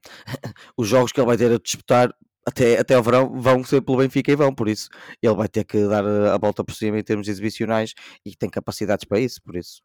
[0.77, 2.13] Os jogos que ele vai ter a disputar
[2.45, 4.89] até, até ao verão vão ser pelo Benfica e vão, por isso
[5.21, 7.93] ele vai ter que dar a volta por cima em termos exibicionais
[8.25, 9.81] e tem capacidades para isso, por isso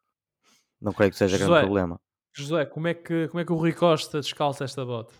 [0.81, 1.99] não creio que seja Josué, grande problema.
[2.35, 5.13] José, como é, que, como é que o Rui Costa descalça esta bota?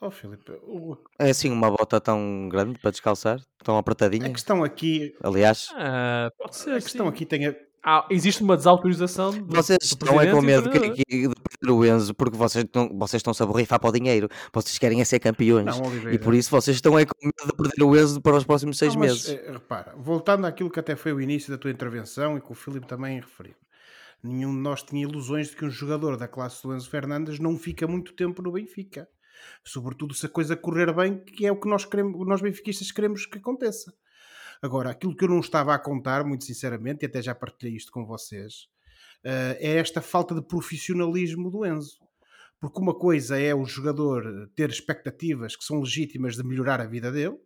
[0.00, 4.30] Oh, Filipe, o- É assim uma bota tão grande para descalçar, tão a apertadinha.
[4.30, 6.70] questão aqui, Aliás, Ah, pode ser.
[6.70, 7.12] a que questão sim.
[7.12, 10.46] aqui tem a, Ah, existe uma desautorização do, vocês do estão é presidente com do
[10.46, 11.28] medo que, que-
[11.60, 14.28] perder o Enzo porque vocês, não, vocês estão-se a borrifar para o dinheiro.
[14.52, 15.66] Vocês querem é ser campeões.
[15.66, 16.14] Não, Oliveira.
[16.14, 18.78] e por isso vocês estão é com medo de perder o Enzo para os próximos
[18.78, 19.28] seis Não, mas, meses.
[19.28, 22.54] eh, repara, voltando àquilo que até foi o início da tua intervenção e que o
[22.54, 23.54] Filipe também referiu.
[24.22, 27.56] Nenhum de nós tinha ilusões de que um jogador da classe do Enzo Fernandes não
[27.56, 29.08] fica muito tempo no Benfica.
[29.64, 33.26] Sobretudo se a coisa correr bem, que é o que nós, queremos, nós benfiquistas queremos
[33.26, 33.94] que aconteça.
[34.60, 37.92] Agora, aquilo que eu não estava a contar, muito sinceramente, e até já partilhei isto
[37.92, 38.68] com vocês,
[39.24, 41.98] é esta falta de profissionalismo do Enzo.
[42.60, 47.12] Porque uma coisa é o jogador ter expectativas que são legítimas de melhorar a vida
[47.12, 47.38] dele,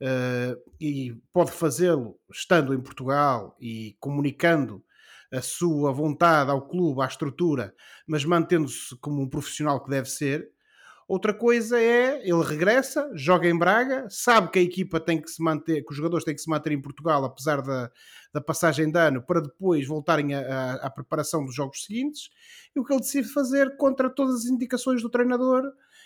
[0.00, 4.84] eh, e pode fazê-lo estando em Portugal e comunicando
[5.32, 7.74] a sua vontade ao clube, à estrutura,
[8.06, 10.48] mas mantendo-se como um profissional que deve ser.
[11.08, 15.42] Outra coisa é ele regressa, joga em Braga, sabe que a equipa tem que se
[15.42, 17.90] manter, que os jogadores têm que se manter em Portugal, apesar da,
[18.30, 22.28] da passagem de ano, para depois voltarem à preparação dos jogos seguintes.
[22.76, 25.62] E o que ele decide fazer contra todas as indicações do treinador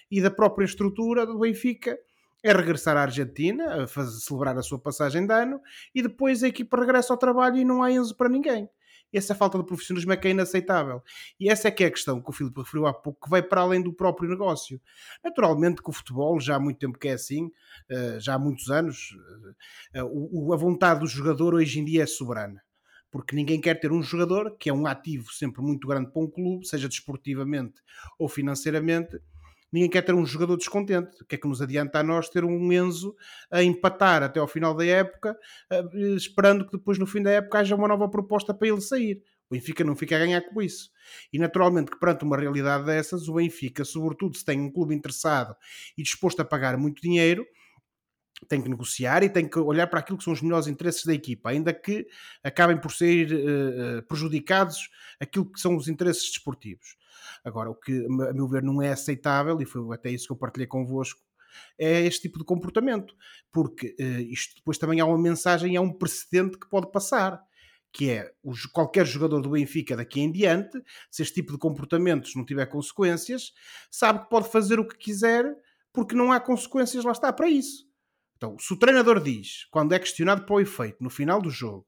[0.08, 1.98] e da própria estrutura do Benfica
[2.40, 5.60] é regressar à Argentina, a fazer, celebrar a sua passagem de ano,
[5.92, 8.70] e depois a equipa regressa ao trabalho e não há Enzo para ninguém.
[9.12, 11.02] Essa falta de profissionalismo é que é inaceitável.
[11.38, 13.42] E essa é que é a questão que o Filipe referiu há pouco, que vai
[13.42, 14.80] para além do próprio negócio.
[15.24, 17.50] Naturalmente que o futebol, já há muito tempo que é assim,
[17.88, 19.16] eh, já há muitos anos,
[19.94, 22.62] eh, o- a vontade do jogador hoje em dia é soberana.
[23.10, 26.26] Porque ninguém quer ter um jogador que é um ativo sempre muito grande para um
[26.30, 27.74] clube, seja desportivamente
[28.18, 29.20] ou financeiramente,
[29.72, 31.22] ninguém quer ter um jogador descontente.
[31.22, 33.14] O que é que nos adianta a nós ter um Enzo
[33.50, 35.36] a empatar até ao final da época,
[35.70, 35.82] eh,
[36.16, 39.22] esperando que depois no fim da época haja uma nova proposta para ele sair.
[39.50, 40.90] O Benfica não fica a ganhar com isso.
[41.32, 45.54] E naturalmente que perante uma realidade dessas, o Benfica, sobretudo se tem um clube interessado
[45.96, 47.46] e disposto a pagar muito dinheiro,
[48.48, 51.14] tem que negociar e tem que olhar para aquilo que são os melhores interesses da
[51.14, 52.06] equipa, ainda que
[52.42, 54.88] acabem por ser eh, eh, prejudicados
[55.20, 56.96] aquilo que são os interesses desportivos.
[57.44, 60.36] Agora, o que a meu ver não é aceitável, e foi até isso que eu
[60.36, 61.20] partilhei convosco,
[61.78, 63.14] é este tipo de comportamento,
[63.50, 67.42] porque eh, isto depois também há uma mensagem, há um precedente que pode passar,
[67.92, 72.34] que é os- qualquer jogador do Benfica daqui em diante, se este tipo de comportamentos
[72.34, 73.52] não tiver consequências,
[73.90, 75.44] sabe que pode fazer o que quiser,
[75.92, 77.84] porque não há consequências, lá está, para isso.
[78.36, 81.86] Então, se o treinador diz, quando é questionado para o efeito, no final do jogo,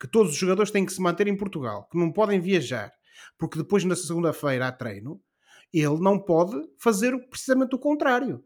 [0.00, 2.90] que todos os jogadores têm que se manter em Portugal, que não podem viajar,
[3.38, 5.20] porque depois na segunda-feira há treino,
[5.72, 8.44] ele não pode fazer precisamente o contrário.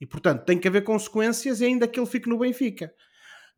[0.00, 2.92] E, portanto, tem que haver consequências e ainda que ele fique no Benfica.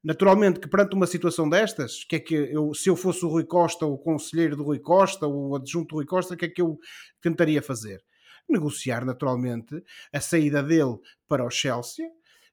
[0.02, 3.44] Naturalmente que perante uma situação destas, que é que eu, se eu fosse o Rui
[3.44, 6.48] Costa, o conselheiro do Rui Costa, ou o adjunto do Rui Costa, o que é
[6.48, 6.76] que eu
[7.20, 8.02] tentaria fazer?
[8.48, 9.80] Negociar, naturalmente,
[10.12, 12.04] a saída dele para o Chelsea,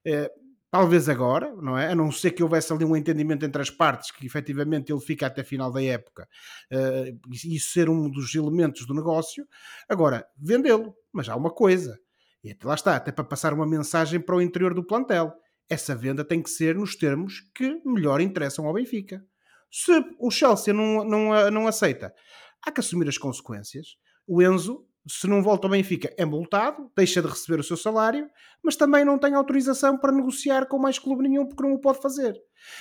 [0.04, 0.30] eh,
[0.70, 1.92] talvez agora, não é?
[1.92, 5.26] A não ser que houvesse ali um entendimento entre as partes, que efetivamente ele fica
[5.26, 6.28] até final da época,
[6.70, 9.46] e isso ser um dos elementos do negócio.
[9.88, 11.98] Agora, vendê-lo, mas há uma coisa,
[12.42, 15.32] e lá está, até para passar uma mensagem para o interior do plantel.
[15.68, 19.24] Essa venda tem que ser nos termos que melhor interessam ao Benfica.
[19.70, 22.12] Se o Chelsea não, não, não aceita,
[22.64, 23.96] há que assumir as consequências.
[24.26, 28.28] O Enzo, se não volta ao Benfica, é multado, deixa de receber o seu salário,
[28.62, 32.00] mas também não tem autorização para negociar com mais clube nenhum porque não o pode
[32.02, 32.38] fazer.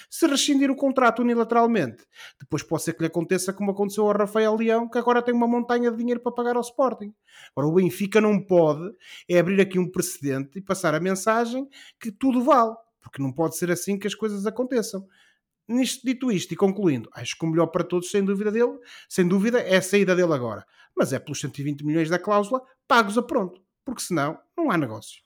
[0.09, 2.03] Se rescindir o contrato unilateralmente,
[2.39, 5.47] depois pode ser que lhe aconteça como aconteceu ao Rafael Leão, que agora tem uma
[5.47, 7.13] montanha de dinheiro para pagar ao Sporting.
[7.55, 8.91] Agora, o Benfica não pode
[9.27, 11.67] é abrir aqui um precedente e passar a mensagem
[11.99, 15.07] que tudo vale, porque não pode ser assim que as coisas aconteçam.
[15.69, 19.27] Nisto, dito isto e concluindo, acho que o melhor para todos, sem dúvida dele, sem
[19.27, 20.65] dúvida, é a saída dele agora.
[20.95, 25.21] Mas é pelos 120 milhões da cláusula, pagos a pronto, porque senão não há negócio.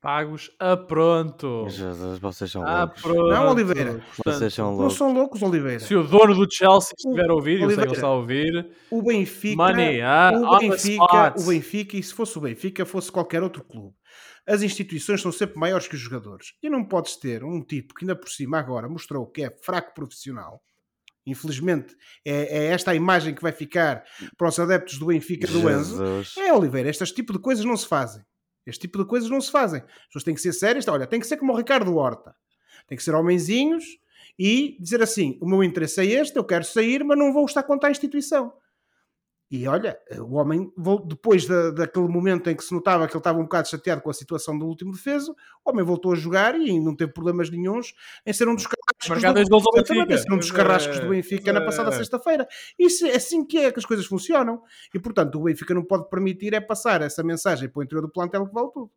[0.00, 1.66] Pagos a pronto.
[1.70, 3.00] Jesus, vocês são A loucos.
[3.00, 3.30] pronto.
[3.30, 4.04] Não, Oliveira.
[4.22, 4.98] Vocês são Não loucos.
[4.98, 5.80] são loucos, Oliveira.
[5.80, 7.90] Se o dono do Chelsea estiver a ouvir, eu sei que Oliveira.
[7.90, 8.76] ele está a ouvir.
[8.90, 13.42] O Benfica, Money, ah, o Benfica, o Benfica, e se fosse o Benfica, fosse qualquer
[13.42, 13.96] outro clube.
[14.46, 16.48] As instituições são sempre maiores que os jogadores.
[16.62, 19.94] E não podes ter um tipo que ainda por cima agora mostrou que é fraco
[19.94, 20.60] profissional.
[21.26, 24.04] Infelizmente, é, é esta a imagem que vai ficar
[24.36, 26.02] para os adeptos do Benfica do Enzo.
[26.38, 28.22] É, Oliveira, este tipo de coisas não se fazem.
[28.66, 29.80] Este tipo de coisas não se fazem.
[29.80, 30.86] As pessoas têm que ser sérias.
[30.88, 32.34] Olha, tem que ser como o Ricardo Horta.
[32.86, 33.84] Tem que ser homenzinhos
[34.38, 37.62] e dizer assim: o meu interesse é este, eu quero sair, mas não vou estar
[37.62, 38.52] contra a instituição.
[39.50, 40.72] E olha, o homem,
[41.06, 44.10] depois da, daquele momento em que se notava que ele estava um bocado chateado com
[44.10, 45.30] a situação do último defesa,
[45.64, 47.94] o homem voltou a jogar e não teve problemas nenhums
[48.26, 48.66] em ser um dos
[48.98, 50.18] carrascos, do, Benfica.
[50.18, 52.46] Ser um dos carrascos do Benfica na passada sexta-feira.
[52.78, 54.62] Isso é assim que é que as coisas funcionam.
[54.94, 58.12] E portanto, o Benfica não pode permitir é passar essa mensagem para o interior do
[58.12, 58.90] plantel que vale tudo.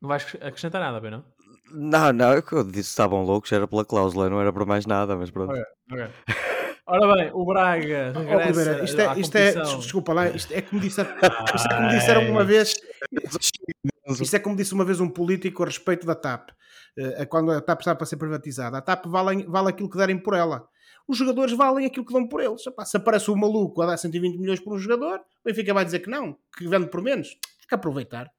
[0.00, 1.24] Não vais acrescentar nada, bem, não?
[1.70, 5.16] Não, não, é eu disse estavam loucos, era pela cláusula, não era por mais nada,
[5.16, 5.52] mas pronto.
[5.52, 6.08] Okay, okay.
[6.90, 10.62] Ora bem, o Braga oh, regressa oh, isto é, isto é, desculpa lá, isto é
[10.62, 11.02] como, disse,
[11.54, 12.74] isto é como disseram uma vez
[14.12, 16.50] isto é como disse uma vez um político a respeito da TAP
[16.96, 20.18] eh, quando a TAP estava para ser privatizada a TAP vale, vale aquilo que derem
[20.18, 20.66] por ela
[21.06, 24.38] os jogadores valem aquilo que dão por eles se aparece um maluco a dar 120
[24.38, 27.28] milhões por um jogador o Benfica vai dizer que não, que vende por menos
[27.60, 28.30] fica a aproveitar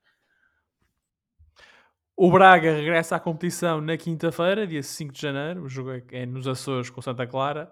[2.21, 5.63] o Braga regressa à competição na quinta-feira, dia 5 de janeiro.
[5.63, 7.71] O jogo é nos Açores com Santa Clara.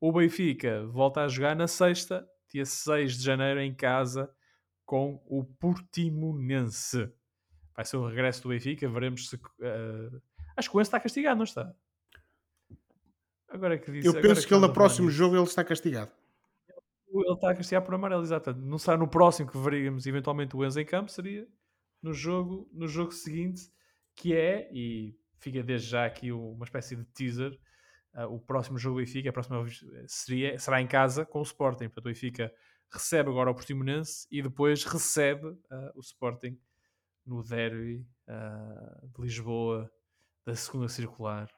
[0.00, 4.30] O Benfica volta a jogar na sexta, dia 6 de janeiro, em casa
[4.86, 7.10] com o Portimonense.
[7.78, 8.88] Vai ser o regresso do Benfica.
[8.88, 9.36] Veremos se.
[9.36, 10.20] Uh...
[10.56, 11.72] Acho que o Enzo está castigado, não está?
[13.48, 16.10] Agora que disse, Eu penso que, que ele no próximo jogo ele está castigado.
[17.08, 18.52] Ele está castigado por amarelo, exato.
[18.52, 21.46] Não será no próximo que veríamos eventualmente o Enzo em campo, seria
[22.02, 23.70] no jogo, no jogo seguinte
[24.16, 27.56] que é, e fica desde já aqui uma espécie de teaser,
[28.16, 29.64] uh, o próximo jogo do Benfica, a próxima
[30.08, 31.84] seria, será em casa com o Sporting.
[31.84, 32.52] Portanto, o Benfica
[32.90, 36.58] recebe agora o Portimonense e depois recebe uh, o Sporting
[37.28, 39.90] no derby uh, de Lisboa
[40.46, 41.48] da segunda circular.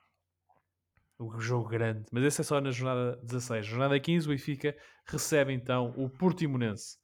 [1.18, 2.06] O jogo grande.
[2.10, 3.66] Mas esse é só na jornada 16.
[3.66, 6.98] Jornada 15, o Benfica recebe então o Portimonense.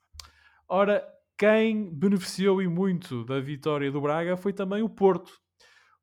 [0.69, 1.07] Ora,
[1.39, 5.39] quem beneficiou e muito da vitória do Braga foi também o Porto,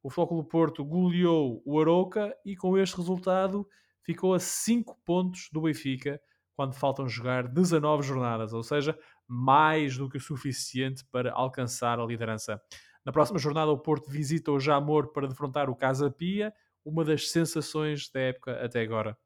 [0.03, 3.65] o Flóculo Porto goleou o Aroca e com este resultado
[4.03, 6.21] ficou a 5 pontos do Benfica
[6.55, 12.05] quando faltam jogar 19 jornadas, ou seja, mais do que o suficiente para alcançar a
[12.05, 12.61] liderança.
[13.05, 16.53] Na próxima jornada, o Porto visita o Jamor para defrontar o Casa Pia,
[16.85, 19.17] uma das sensações da época até agora.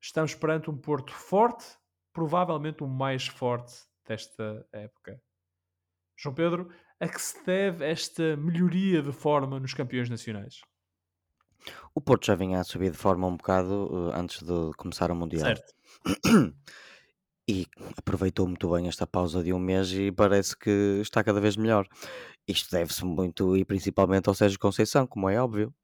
[0.00, 1.64] Estamos perante um Porto forte,
[2.12, 3.72] provavelmente o mais forte
[4.06, 5.20] desta época.
[6.16, 6.70] João Pedro,
[7.00, 10.60] a que se deve esta melhoria de forma nos campeões nacionais?
[11.94, 15.14] O Porto já vinha a subir de forma um bocado uh, antes de começar o
[15.14, 15.46] Mundial.
[15.46, 15.72] Certo.
[17.48, 21.56] E aproveitou muito bem esta pausa de um mês e parece que está cada vez
[21.56, 21.88] melhor.
[22.46, 25.74] Isto deve-se muito e principalmente ao Sérgio Conceição, como é óbvio.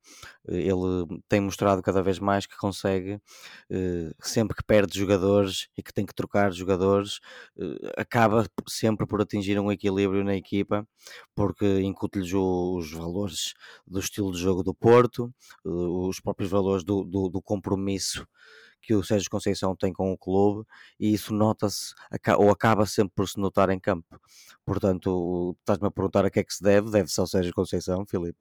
[0.47, 3.21] Ele tem mostrado cada vez mais que consegue,
[3.71, 7.21] eh, sempre que perde jogadores e que tem que trocar jogadores,
[7.59, 10.87] eh, acaba sempre por atingir um equilíbrio na equipa,
[11.35, 13.55] porque incute-lhes os valores
[13.87, 15.33] do estilo de jogo do Porto,
[15.67, 18.27] eh, os próprios valores do, do, do compromisso
[18.81, 20.67] que o Sérgio Conceição tem com o clube
[20.99, 21.95] e isso nota-se
[22.39, 24.19] ou acaba sempre por se notar em campo.
[24.65, 28.39] Portanto, estás-me a perguntar a que é que se deve, deve-se ao Sérgio Conceição, Filipe.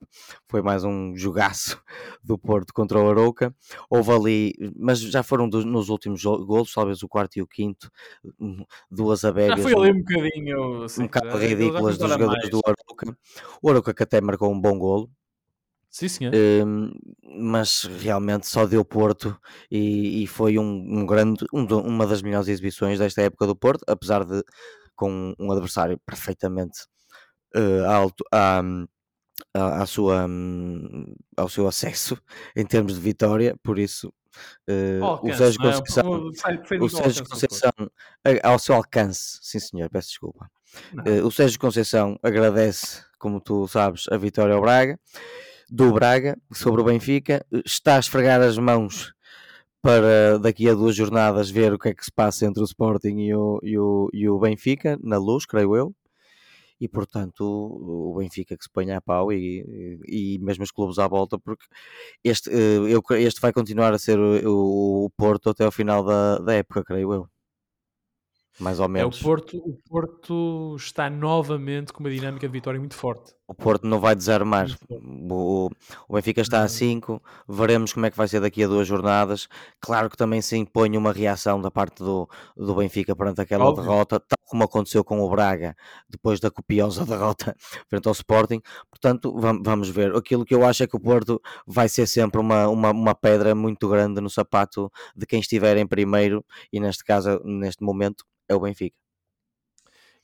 [0.47, 1.81] Foi mais um jogaço
[2.23, 3.53] do Porto contra o Arouca.
[3.89, 7.89] Houve ali, mas já foram dos, nos últimos golos, talvez o quarto e o quinto,
[8.39, 9.57] hum, duas abegas.
[9.57, 12.49] Já foi ali um bocadinho, assim, um bocado ridículas dos jogadores mais.
[12.49, 13.17] do Arouca.
[13.61, 15.09] O Arouca que até marcou um bom golo,
[15.97, 16.31] Sim, senhor.
[16.35, 16.91] Um,
[17.39, 19.35] mas realmente só deu Porto
[19.71, 23.83] e, e foi um, um grande, um, uma das melhores exibições desta época do Porto,
[23.87, 24.43] apesar de
[24.95, 26.81] com um adversário perfeitamente
[27.55, 28.61] uh, alto à,
[29.55, 32.15] à, à sua, um, ao seu acesso
[32.55, 34.13] em termos de vitória, por isso
[34.69, 35.73] uh, alcance, o Sérgio é?
[35.73, 36.77] Conceição, é?
[36.79, 37.71] o Sérgio Conceição
[38.43, 40.47] ao seu alcance, sim senhor, peço desculpa.
[40.93, 44.99] Uh, o Sérgio Conceição agradece, como tu sabes, a vitória ao Braga
[45.69, 47.45] do Braga sobre o Benfica.
[47.65, 49.13] Está a esfregar as mãos
[49.81, 53.17] para daqui a duas jornadas ver o que é que se passa entre o Sporting
[53.19, 55.95] e o, e o, e o Benfica, na luz, creio eu.
[56.79, 60.99] E portanto, o Benfica que se ponha a pau e, e, e mesmo os clubes
[60.99, 61.65] à volta, porque
[62.23, 66.37] este, eh, eu, este vai continuar a ser o, o Porto até ao final da,
[66.37, 67.29] da época, creio eu
[68.59, 69.17] mais ou menos.
[69.17, 73.36] É, o, Porto, o Porto está novamente com uma dinâmica de vitória muito forte.
[73.47, 74.67] O Porto não vai desarmar.
[74.89, 75.69] O,
[76.07, 77.23] o Benfica está a 5.
[77.47, 79.47] Veremos como é que vai ser daqui a duas jornadas.
[79.79, 83.83] Claro que também se impõe uma reação da parte do, do Benfica perante aquela Óbvio.
[83.83, 85.75] derrota, tal como aconteceu com o Braga
[86.09, 87.55] depois da copiosa derrota
[87.89, 88.61] frente ao Sporting.
[88.89, 89.33] Portanto,
[89.63, 90.13] vamos ver.
[90.13, 93.55] Aquilo que eu acho é que o Porto vai ser sempre uma, uma, uma pedra
[93.55, 98.55] muito grande no sapato de quem estiver em primeiro e, neste caso, neste momento, é
[98.55, 98.97] o Benfica.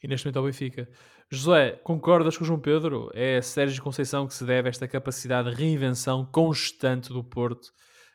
[0.03, 0.89] E neste momento é o Benfica.
[1.35, 3.09] José, concordas com o João Pedro?
[3.13, 7.73] É Sérgio Conceição que se deve esta capacidade de reinvenção constante do Porto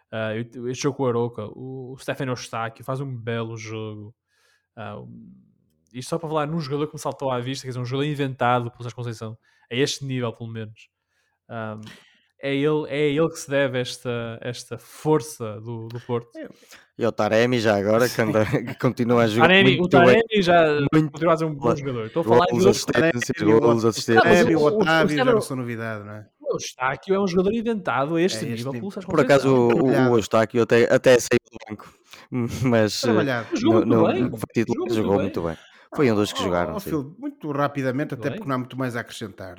[0.09, 4.15] Uh, este jogo com o Aroca, o, o Stefano Eustáquio faz um belo jogo.
[4.77, 5.07] Uh,
[5.93, 8.09] isto só para falar num jogador que me saltou à vista, quer dizer, um jogador
[8.09, 9.39] inventado pelo Sérgio Conceição,
[9.71, 10.89] a este nível pelo menos.
[11.49, 11.81] Um,
[12.41, 16.31] é ele, é ele que se deve esta, esta força do, do Porto.
[16.97, 20.23] E o Taremi já agora, que, anda, que continua a jogar Taremi, muito o Taremi
[20.31, 20.43] bem.
[20.43, 22.07] já muito continua a ser um bom jogador.
[22.07, 24.25] Estou a falar Golos, de assistências, Taremi, golos, o- assistências.
[24.41, 26.27] Otávio, o- Otávio já não são novidade, não é?
[26.41, 29.85] O Eustáquio é um jogador inventado a este É este nível Sérgio Por acaso o,
[30.13, 31.93] o, Eustáquio até, até saiu do banco,
[32.65, 33.49] mas eh, Trabalhado.
[33.57, 34.39] Jogou no- muito no- bem.
[34.39, 35.23] foi titular, Jogou muito jogou bem.
[35.23, 35.57] muito bem.
[35.95, 36.75] Foi um dos que Oh, jogaram.
[36.77, 36.81] oh.
[36.81, 38.33] Phil, muito rapidamente, até Bem.
[38.39, 39.57] porque não há muito mais a acrescentar.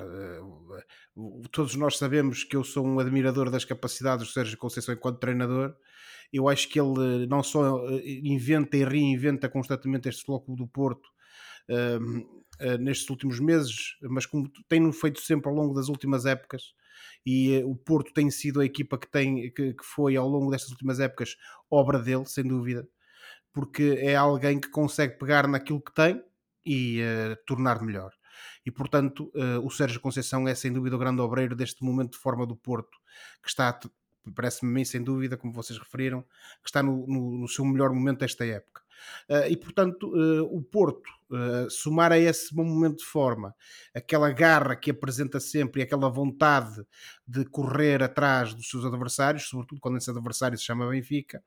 [1.50, 5.74] Todos nós sabemos que eu sou um admirador das capacidades do Sérgio Conceição enquanto treinador.
[6.32, 10.66] Eu acho que ele eh, não só eh, inventa e reinventa constantemente este Futebol do
[10.68, 11.08] Porto
[11.68, 12.22] ehm,
[12.60, 16.72] eh, nestes últimos meses, mas como tem feito sempre ao longo das últimas épocas.
[17.26, 20.50] E eh, o Porto tem sido a equipa que, tem, que, que foi ao longo
[20.50, 21.36] destas últimas épocas
[21.70, 22.88] obra dele, sem dúvida
[23.52, 26.22] porque é alguém que consegue pegar naquilo que tem
[26.64, 27.00] e
[27.46, 28.12] tornar melhor.
[28.64, 32.18] E portanto, eh, o Sérgio Conceição é sem dúvida o grande obreiro deste momento de
[32.18, 32.98] forma do Porto,
[33.42, 33.78] que está,
[34.34, 37.90] parece-me a mim, sem dúvida, como vocês referiram, que está no, no- no seu melhor
[37.92, 38.82] momento desta época.
[39.28, 43.54] Eh, e portanto, eh, o Porto, eh, somar a esse bom momento de forma,
[43.94, 46.84] aquela garra que apresenta sempre e aquela vontade
[47.26, 51.42] de correr atrás dos seus adversários, sobretudo quando esse adversário se chama Benfica,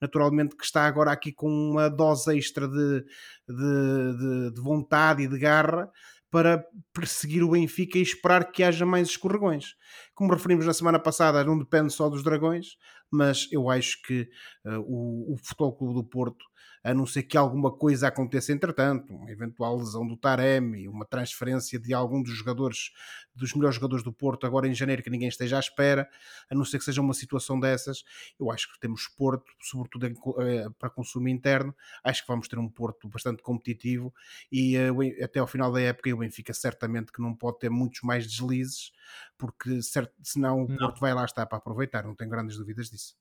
[0.00, 3.04] naturalmente que está agora aqui com uma dose extra de,
[3.48, 5.90] de, de- de vontade e de garra
[6.30, 9.74] para perseguir o Benfica e esperar que haja mais escorregões.
[10.14, 12.76] Como referimos na semana passada, não depende só dos dragões,
[13.10, 14.28] mas eu acho que
[14.66, 16.44] eh, o, o Futebol Clube do Porto,
[16.82, 21.78] a não ser que alguma coisa aconteça entretanto, uma eventual lesão do Taremi, uma transferência
[21.78, 22.90] de algum dos jogadores,
[23.34, 26.08] dos melhores jogadores do Porto agora em janeiro que ninguém esteja à espera,
[26.50, 28.04] a não ser que seja uma situação dessas,
[28.38, 31.74] eu acho que temos Porto, sobretudo em eh, para consumo interno,
[32.04, 34.12] acho que vamos ter um Porto bastante competitivo
[34.50, 34.90] e eh,
[35.22, 38.92] até ao final da época o Benfica certamente que não pode ter muitos mais deslizes,
[39.36, 40.76] porque certo, senão o Não.
[40.76, 43.16] Porto vai lá estar para aproveitar, não tenho grandes dúvidas disso.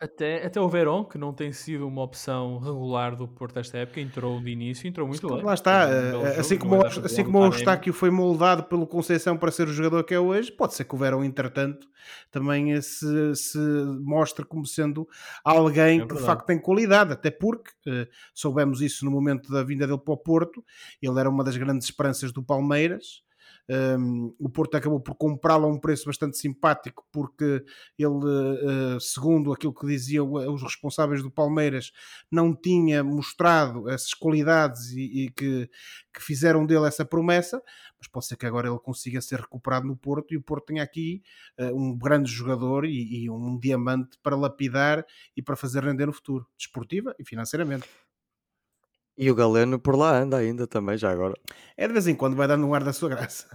[0.00, 4.00] Até, até o Verón, que não tem sido uma opção regular do Porto esta época,
[4.00, 5.42] entrou de início, entrou muito bem.
[5.42, 7.44] Lá está, um eh, jogo, assim uma como, o- assim como o.
[7.46, 10.94] Eustáquio foi moldado pelo Conceição para ser o jogador que é hoje, pode ser que
[10.94, 11.88] o Verão, entretanto,
[12.30, 13.58] também eh, se, se
[14.00, 15.08] mostre como sendo
[15.44, 19.64] alguém É que de facto tem qualidade, até porque eh, soubemos isso no momento da
[19.64, 20.64] vinda dele para o Porto,
[21.02, 23.26] ele era uma das grandes esperanças do Palmeiras.
[23.70, 27.62] Um, o Porto acabou por comprá-lo a um preço bastante simpático, porque
[27.98, 31.92] ele, eh, segundo aquilo que diziam os responsáveis do Palmeiras,
[32.30, 35.68] não tinha mostrado essas qualidades e, e que,
[36.14, 37.62] que fizeram dele essa promessa,
[37.98, 40.82] mas pode ser que agora ele consiga ser recuperado no Porto e o Porto tenha
[40.82, 41.22] aqui
[41.58, 45.04] eh, um grande jogador e, e um diamante para lapidar
[45.36, 47.86] e para fazer render no futuro, desportiva e financeiramente.
[49.18, 51.34] E o Galeno por lá anda ainda também, já agora.
[51.76, 53.48] É de vez em quando vai dando um ar da sua graça.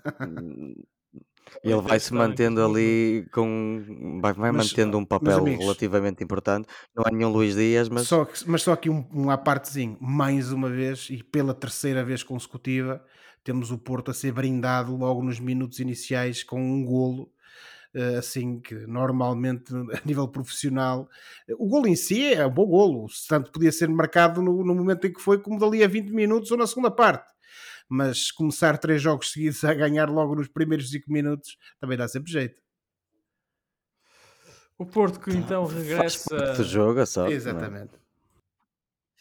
[1.63, 4.19] Ele vai se mantendo ali com.
[4.21, 6.67] Vai, vai Mas, mantendo um meus papel amigos, relativamente importante.
[6.95, 10.51] Não há nenhum Luís Dias, mas Só mas só aqui um, um à partezinho, mais
[10.51, 13.03] uma vez e pela terceira vez consecutiva,
[13.43, 17.31] temos o Porto a ser brindado logo nos minutos iniciais com um golo.
[17.93, 21.07] Eh, Assim que normalmente a nível profissional
[21.59, 25.05] o golo em si é um bom golo, tanto podia ser marcado no, no momento
[25.05, 27.31] em que foi, como dali a 20 minutos ou na segunda parte.
[27.87, 32.31] Mas começar três jogos seguidos a ganhar logo nos primeiros 5 minutos também dá sempre
[32.31, 32.61] jeito.
[34.77, 37.17] O Porto que então faz regressa, parte do jogo, sorte.
[37.17, 37.35] não é?
[37.35, 37.91] Exatamente.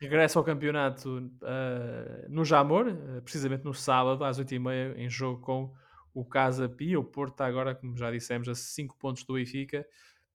[0.00, 2.86] regressa ao campeonato ah, no Jamor,
[3.22, 5.74] precisamente no sábado, às 8h30, em jogo com
[6.14, 6.98] o Casa Pia.
[6.98, 9.86] O Porto está agora, como já dissemos, a 5 pontos do Benfica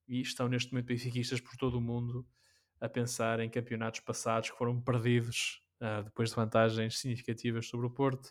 [0.08, 2.26] e estão neste momento benfiquistas por todo o mundo
[2.80, 7.90] a pensar em campeonatos passados que foram perdidos ah, depois de vantagens significativas sobre o
[7.90, 8.30] Porto.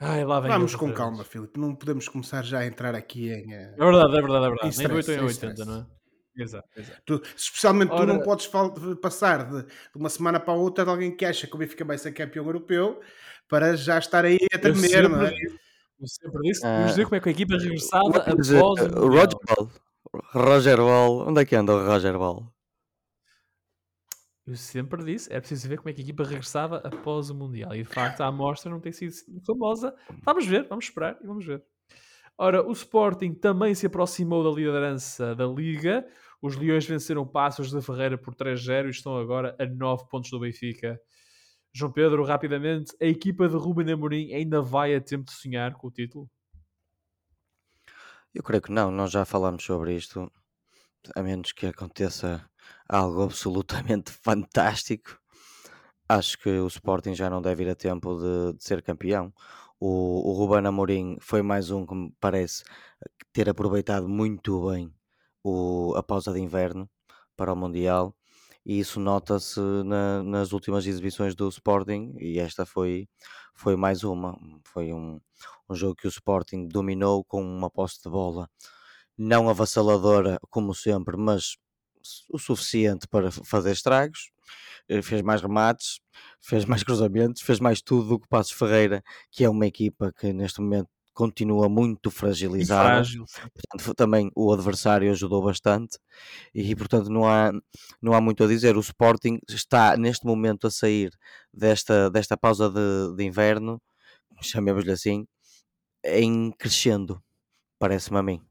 [0.00, 1.24] Ai, Vamos com calma.
[1.24, 1.58] Filipe.
[1.58, 3.54] Não podemos começar já a entrar aqui em.
[3.54, 4.74] eh, É verdade, é verdade, é verdade.
[4.74, 5.64] Em Nem do 8 em stress, em 80, stress.
[5.70, 6.42] não é?
[6.42, 7.02] Exato, exato.
[7.06, 8.50] Tu- especialmente tu Ora- não podes
[9.00, 11.96] passar de, de uma semana para outra de alguém que acha que o Benfica vai
[11.96, 13.00] ser campeão europeu
[13.48, 15.32] para já estar aí a Eu tremer, sempre não é?
[16.06, 19.08] Sempre disse, Ah, vamos dizer como é que a equipa regressava Mas, após o.
[19.08, 19.70] Roger Ball.
[20.32, 21.28] Roger Ball.
[21.28, 22.54] Onde é que anda o Roger Ball?
[24.46, 27.74] Eu sempre disse, é preciso ver como é que a equipa regressava após o Mundial.
[27.74, 29.10] E de facto a amostra não tem sido
[29.46, 29.94] famosa.
[30.22, 31.62] Vamos ver, vamos esperar e vamos ver.
[32.36, 36.04] Ora, o Sporting também se aproximou da liderança da Liga.
[36.42, 40.40] Os Leões venceram Passos de Ferreira por 3-0 e estão agora a 9 pontos do
[40.40, 41.00] Benfica.
[41.76, 45.88] João Pedro, rapidamente, a equipa de Ruben Amorim ainda vai a tempo de sonhar com
[45.88, 46.30] o título?
[48.32, 50.30] Eu creio que não, nós já falámos sobre isto.
[51.16, 52.48] a menos que aconteça
[52.88, 55.18] algo absolutamente fantástico,
[56.08, 59.34] acho que o Sporting já não deve ir a tempo de, de ser campeão.
[59.80, 62.62] O, o Ruben Amorim foi mais um que me parece
[63.32, 64.94] ter aproveitado muito bem
[65.42, 66.88] o, a pausa de inverno
[67.36, 68.16] para o Mundial
[68.64, 73.08] e isso nota-se na, nas últimas exibições do Sporting e esta foi,
[73.54, 74.38] foi mais uma.
[74.64, 75.20] Foi um,
[75.68, 78.48] um jogo que o Sporting dominou com uma posse de bola
[79.16, 81.56] não avassaladora como sempre, mas
[82.30, 84.30] o suficiente para fazer estragos.
[84.88, 86.00] Eh, fez mais remates,
[86.40, 90.32] fez mais cruzamentos, fez mais tudo do que Passos Ferreira, que é uma equipa que
[90.32, 92.88] neste momento continua muito fragilizada.
[92.88, 95.98] Frágil, portanto, também o adversário ajudou bastante
[96.54, 97.52] e, portanto, não há,
[98.02, 98.76] não há muito a dizer.
[98.76, 101.10] O Sporting está neste momento a sair
[101.52, 103.80] desta, desta pausa de, de inverno,
[104.42, 105.26] chamemos-lhe assim,
[106.04, 107.22] em crescendo,
[107.78, 108.42] parece-me a mim.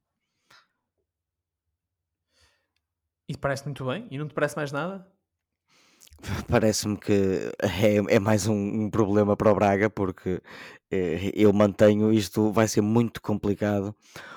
[3.28, 4.07] E parece muito bem?
[4.09, 5.12] E não te parece mais nada?
[6.48, 10.42] Parece-me que é, é mais um, um, problema para o Braga, porque
[10.90, 13.96] eh, eu mantenho isto, vai ser muito complicado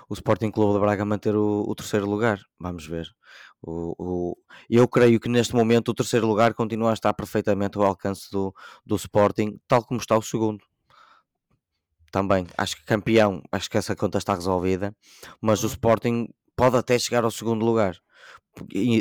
[0.08, 2.40] o Sporting Clube de Braga manter o, o terceiro lugar.
[2.58, 3.08] Vamos ver.
[3.62, 4.36] O, o,
[4.68, 8.54] eu creio que neste momento o terceiro lugar continua a estar perfeitamente ao alcance do,
[8.84, 10.64] do Sporting, tal como está o segundo.
[12.10, 14.94] Também, acho que campeão, acho que essa conta está resolvida,
[15.40, 15.72] mas o uhum.
[15.72, 17.96] Sporting pode até chegar ao segundo lugar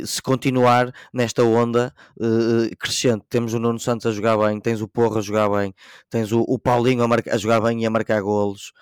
[0.05, 4.87] se continuar nesta onda uh, crescente, temos o Nuno Santos a jogar bem, tens o
[4.87, 5.73] Porro a jogar bem,
[6.09, 8.73] tens o, o Paulinho a, marca, a, jogar bem e a marcar golos,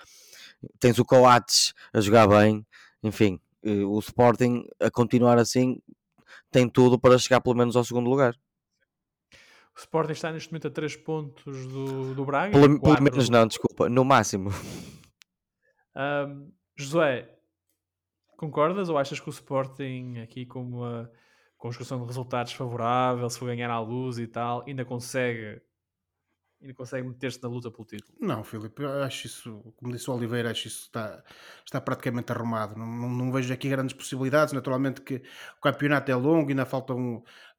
[0.80, 2.66] tens o Coates a jogar bem,
[3.02, 5.78] enfim, uh, o Sporting a continuar assim
[6.52, 8.36] tem tudo para chegar pelo menos ao segundo lugar.
[9.76, 12.52] O Sporting está neste momento a 3 pontos do, do Braga.
[12.52, 14.52] Pelo, pelo menos não, desculpa, no máximo.
[15.96, 17.30] Um, José,
[18.44, 21.10] Concordas ou achas que o Sporting, aqui com uma
[21.58, 25.62] construção de resultados favorável, se for ganhar à luz e tal, ainda consegue
[26.64, 28.18] ainda consegue meter-se na luta pelo título.
[28.20, 31.22] Não, Filipe, acho isso, como disse o Oliveira, acho isso está,
[31.66, 32.78] está praticamente arrumado.
[32.78, 34.54] Não, não, não, vejo aqui grandes possibilidades.
[34.54, 35.22] Naturalmente que
[35.58, 36.94] o campeonato é longo, ainda falta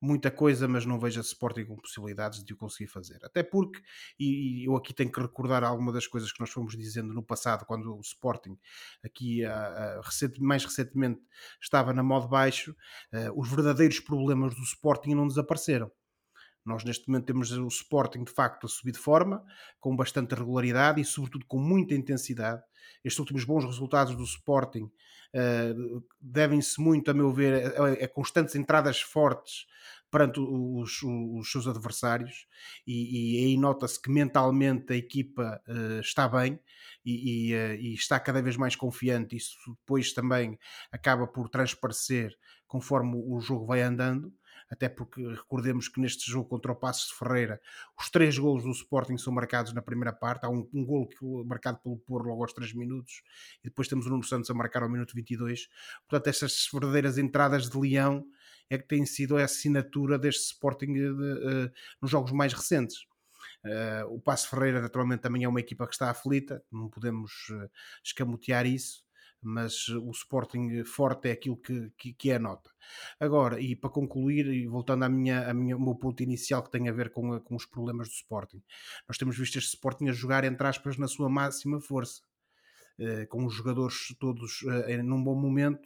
[0.01, 3.19] muita coisa, mas não vejo a Sporting com possibilidades de o conseguir fazer.
[3.23, 3.81] Até porque,
[4.19, 7.23] e, e eu aqui tenho que recordar alguma das coisas que nós fomos dizendo no
[7.23, 8.59] passado, quando o Sporting,
[9.05, 11.21] aqui a, a, recente, mais recentemente,
[11.61, 12.75] estava na modo baixo,
[13.13, 15.91] uh, os verdadeiros problemas do Sporting não desapareceram
[16.65, 19.45] nós neste momento temos o Sporting de facto a subir de forma,
[19.79, 22.63] com bastante regularidade e sobretudo com muita intensidade.
[23.05, 28.55] Estes últimos bons resultados do Sporting uh, devem-se muito, a meu ver, a, a, constantes
[28.55, 29.67] entradas fortes
[30.11, 32.47] perante os, os seus adversários
[32.87, 36.59] e, e aí nota-se que mentalmente a equipa uh, está bem
[37.05, 39.37] e, e, uh, e, está cada vez mais confiante.
[39.37, 40.59] Isso depois também
[40.91, 42.33] acaba por transparecer
[42.67, 44.33] conforme o jogo vai andando
[44.75, 47.61] até porque recordemos que neste jogo contra o Passos de Ferreira,
[47.97, 50.45] os três golos do Sporting são marcados na primeira parte.
[50.45, 53.23] Há um, um golo que, marcado pelo Porro logo aos 3 minutos,
[53.61, 55.69] e depois temos o Nuno Santos a marcar ao minuto 22.
[56.09, 58.27] Portanto, estas verdadeiras entradas de leão
[58.69, 61.73] é que têm sido a assinatura deste Sporting de, de, uh,
[62.03, 63.07] nos jogos mais recentes.
[63.65, 67.71] Uh, o Passo Ferreira, naturalmente, também é uma equipa que está aflita, não podemos uh,
[68.03, 69.04] escamotear isso
[69.45, 72.71] mas o Sporting forte é aquilo que, que, que, é a nota.
[73.21, 76.71] Agora, e para concluir, e voltando à minha, à minha, ao meu ponto inicial que
[76.71, 78.63] tem a ver com, com os problemas do Sporting,
[79.09, 82.23] nós temos visto este Sporting a jogar, entre aspas, na sua máxima força.
[82.97, 85.83] Uh, com os jogadores todos uh, num bom momento,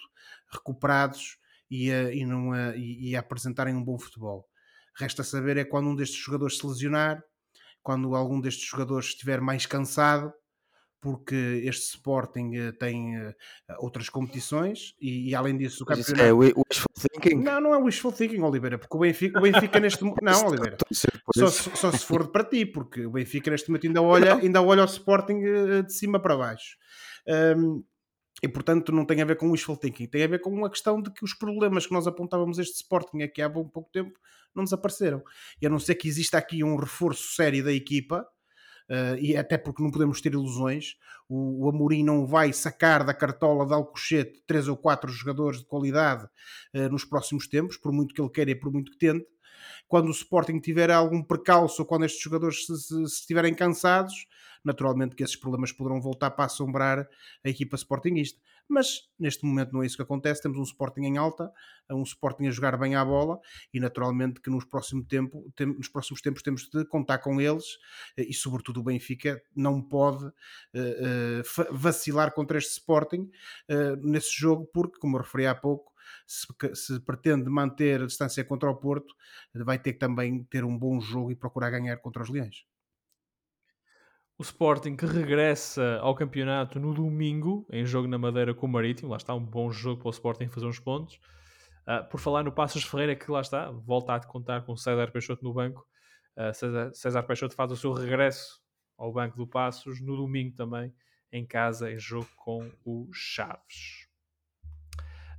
[0.52, 1.38] recuperados
[1.70, 4.46] e, uh, e, não, e, e a apresentarem um bom futebol.
[4.94, 7.24] Resta saber é quando um destes jogadores se lesionar,
[7.82, 10.32] quando algum destes jogadores estiver mais cansado,
[11.00, 13.34] porque este Sporting eh, tem uh,
[13.78, 16.12] outras competições e, e, além disso o campeonato...
[16.12, 17.36] Isso é wishful thinking?
[17.36, 20.22] Não, não é wishful thinking, Oliveira, porque o Benfica, o Benfica neste momento...
[20.24, 20.76] Não, Oliveira,
[21.34, 24.82] só, só, se for para ti, porque o Benfica neste momento ainda olha, ainda olha
[24.82, 26.76] o Sporting uh, de cima para baixo.
[27.56, 27.84] Um,
[28.42, 31.02] e portanto não tem a ver com wishful thinking, tem a ver com uma questão
[31.02, 34.18] de que os problemas que nós apontávamos este Sporting aqui há bom pouco tempo
[34.54, 35.22] não desapareceram.
[35.60, 38.26] E a não ser que exista aqui um reforço sério da equipa,
[38.88, 40.96] Uh, e até porque não podemos ter ilusões,
[41.28, 45.66] o, o Amorim não vai sacar da cartola de Alcochete três ou quatro jogadores de
[45.66, 46.24] qualidade
[46.74, 49.26] uh, nos próximos tempos, por muito que ele queira e por muito que tente.
[49.86, 54.26] Quando o Sporting tiver algum percalço ou quando estes jogadores se, se, se estiverem cansados,
[54.64, 57.08] naturalmente que esses problemas poderão voltar para assombrar
[57.44, 60.42] a equipa Sportingista mas neste momento não é isso que acontece.
[60.42, 61.50] Temos um Sporting em alta,
[61.90, 63.40] um Sporting a jogar bem à bola
[63.72, 67.64] e naturalmente que nos, próximo tempo, tem, nos próximos tempos temos de contar com eles
[68.16, 73.30] eh, e sobretudo o Benfica não pode uh, uh, vacilar contra este Sporting
[73.70, 75.92] uh, nesse jogo porque, como eu referi há pouco,
[76.26, 79.14] se, se, pretende manter a distância contra o Porto,
[79.54, 82.64] vai ter que também ter um bom jogo e procurar ganhar contra os Leões.
[84.40, 89.10] O Sporting que regressa ao campeonato no domingo, em jogo na Madeira com o Marítimo,
[89.10, 91.18] lá está um bom jogo para o Sporting fazer uns pontos.
[91.84, 95.42] Uh, por falar no Passos Ferreira, que lá está, volta a contar com César Peixoto
[95.42, 95.84] no banco.
[96.36, 98.62] Uh, César, César Peixoto faz o seu regresso
[98.96, 100.94] ao banco do Passos no domingo também,
[101.32, 104.06] em casa, em jogo com o Chaves.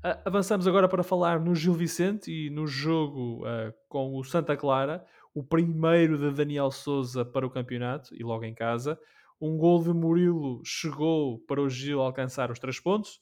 [0.03, 4.57] Uh, avançamos agora para falar no Gil Vicente e no jogo uh, com o Santa
[4.57, 8.99] Clara, o primeiro de Daniel Souza para o campeonato e logo em casa.
[9.39, 13.19] Um gol de Murilo chegou para o Gil alcançar os três pontos.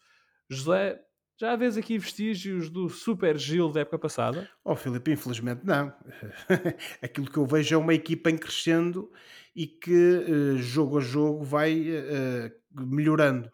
[0.50, 1.00] José,
[1.40, 4.50] já vês aqui vestígios do Super Gil da época passada?
[4.64, 5.94] Oh, Filipe, infelizmente não.
[7.02, 9.12] Aquilo que eu vejo é uma equipa em crescendo
[9.56, 12.52] e que uh, jogo a jogo vai uh,
[12.88, 13.52] melhorando.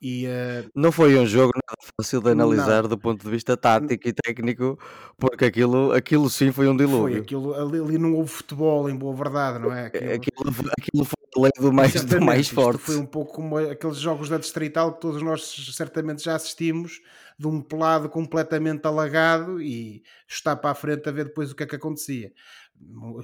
[0.00, 0.70] E, uh...
[0.74, 2.90] Não foi um jogo nada fácil de analisar não.
[2.90, 4.78] do ponto de vista tático e técnico,
[5.16, 7.14] porque aquilo, aquilo sim foi um dilúvio.
[7.14, 9.86] Foi aquilo, ali, ali não houve futebol, em boa verdade, não é?
[9.86, 12.80] Aquilo, aquilo, aquilo foi a lei do mais, do mais forte.
[12.80, 17.00] foi um pouco como aqueles jogos da Distrital que todos nós certamente já assistimos,
[17.38, 21.62] de um pelado completamente alagado e está para a frente a ver depois o que
[21.62, 22.32] é que acontecia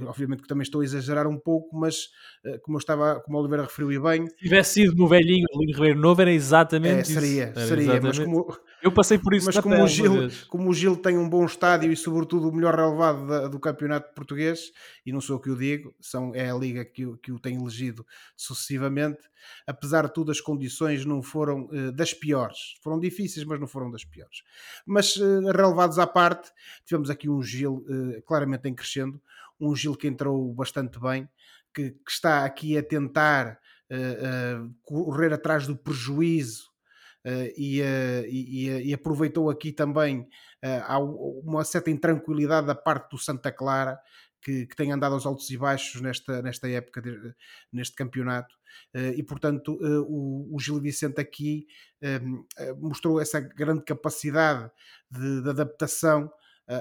[0.09, 2.09] obviamente que também estou a exagerar um pouco, mas
[2.45, 4.27] eh, como eu estava, como o Oliveira referiu e bem.
[4.27, 7.59] Se tivesse sido no velhinho Lino Ribeiro Novo, era exatamente é, seria, isso.
[7.59, 8.19] Era seria, exatamente.
[8.19, 11.29] mas como, eu passei por isso mas como, o Gil, como o Gil tem um
[11.29, 14.73] bom estádio e sobretudo o melhor relevado da, do campeonato português,
[15.07, 17.57] e não sou o que o digo, são, é a liga que, que o tem
[17.57, 18.05] elegido
[18.37, 19.21] sucessivamente,
[19.67, 23.91] apesar de tudo as condições não foram uh, das piores, foram difíceis, mas não foram
[23.91, 24.43] das piores.
[24.87, 26.51] Mas uh, relevados à parte,
[26.85, 29.21] tivemos aqui um Gil uh, claramente em crescendo,
[29.63, 31.29] um Gil que entrou bastante bem,
[31.75, 33.59] que, que está aqui a tentar
[33.91, 36.65] uh, uh, correr atrás do prejuízo
[37.27, 37.81] uh, e,
[38.29, 40.29] e, e, aproveitou aqui também
[41.45, 43.99] uma certa intranquilidade da parte do Santa Clara,
[44.43, 47.35] que, que, tem andado aos altos e baixos nesta, nesta época, de,
[47.73, 48.55] neste campeonato.
[48.95, 51.67] Uh, e, portanto, uh, o, o, Gil Vicente aqui
[52.03, 54.71] uh, mostrou essa grande capacidade
[55.11, 56.31] de, de adaptação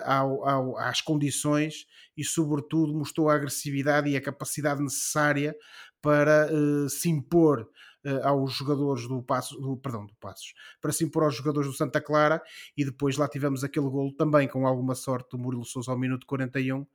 [0.05, 5.55] ao, ao, às condições e, sobretudo, mostrou a agressividade e a capacidade necessária
[6.01, 7.69] para uh, se impor
[8.05, 11.75] uh, aos jogadores do Passos, do, perdão, do Passos, para se impor aos jogadores do
[11.75, 12.41] Santa Clara
[12.75, 16.25] e depois lá tivemos aquele golo também com alguma sorte do Murilo Sousa ao minuto
[16.25, 16.87] 41 uh,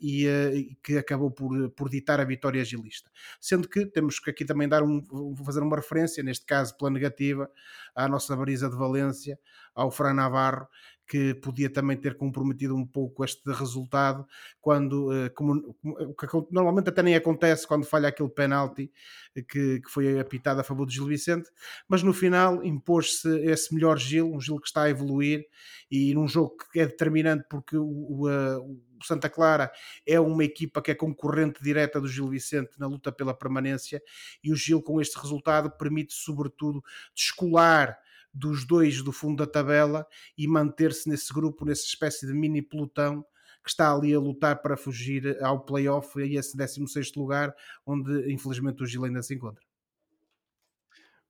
[0.00, 3.10] e uh, que acabou por, por ditar a vitória agilista.
[3.40, 7.50] Sendo que temos que aqui também dar um, fazer uma referência, neste caso pela negativa,
[7.94, 9.38] à nossa brisa de Valência,
[9.74, 10.66] ao Fran Navarro,
[11.10, 14.24] que podia também ter comprometido um pouco este resultado,
[14.60, 15.74] quando, eh, como,
[16.16, 18.92] que normalmente até nem acontece quando falha aquele penalti
[19.34, 21.50] que, que foi apitado a favor do Gil Vicente,
[21.88, 25.44] mas no final impôs-se esse melhor Gil, um Gil que está a evoluir
[25.90, 29.72] e num jogo que é determinante porque o, o, eh, o Santa Clara
[30.06, 34.00] é uma equipa que é concorrente direta do Gil Vicente na luta pela permanência
[34.44, 36.80] e o Gil com este resultado permite sobretudo
[37.12, 37.98] descolar
[38.32, 40.06] dos dois do fundo da tabela
[40.36, 43.24] e manter-se nesse grupo, nessa espécie de mini pelotão
[43.62, 47.54] que está ali a lutar para fugir ao playoff e esse 16 lugar,
[47.84, 49.62] onde infelizmente o Gil ainda se encontra.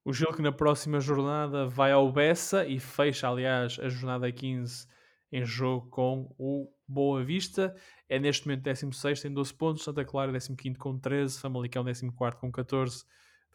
[0.04, 4.86] O Gil que na próxima jornada vai ao Bessa e fecha, aliás, a jornada 15
[5.32, 7.74] em jogo com o Boa Vista.
[8.08, 12.50] É neste momento 16 tem 12 pontos, Santa Clara 15 com 13, Famalicão 14 com
[12.50, 13.04] 14,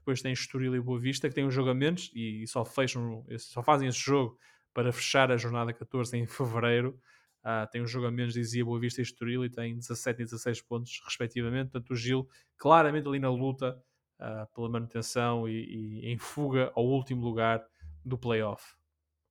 [0.06, 3.26] depois tem Estoril e Boa Vista, que têm um jogo a menos e só fecham,
[3.40, 4.38] só fazem esse jogo
[4.72, 7.00] para fechar a jornada 14 em fevereiro.
[7.44, 10.26] Uh, tem um jogo a menos, dizia Boa Vista e Estoril, e tem 17 e
[10.26, 11.72] 16 pontos, respectivamente.
[11.72, 13.76] Portanto, o Gil claramente ali na luta
[14.20, 17.66] uh, pela manutenção e, e, em fuga ao último lugar
[18.04, 18.76] do playoff.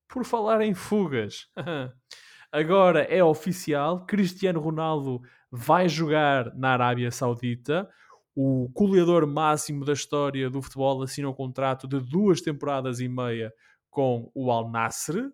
[0.09, 1.47] Por falar em fugas,
[2.51, 5.23] agora é oficial: Cristiano Ronaldo
[5.53, 7.89] vai jogar na Arábia Saudita
[8.35, 13.53] o goleador máximo da história do futebol assina um contrato de duas temporadas e meia
[13.89, 15.31] com o Al Nassr,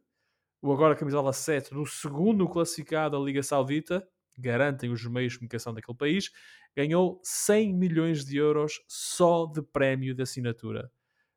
[0.61, 4.07] o agora camisola 7 do segundo classificado da Liga Saudita,
[4.39, 6.31] garantem os meios de comunicação daquele país,
[6.77, 10.91] ganhou 100 milhões de euros só de prémio de assinatura.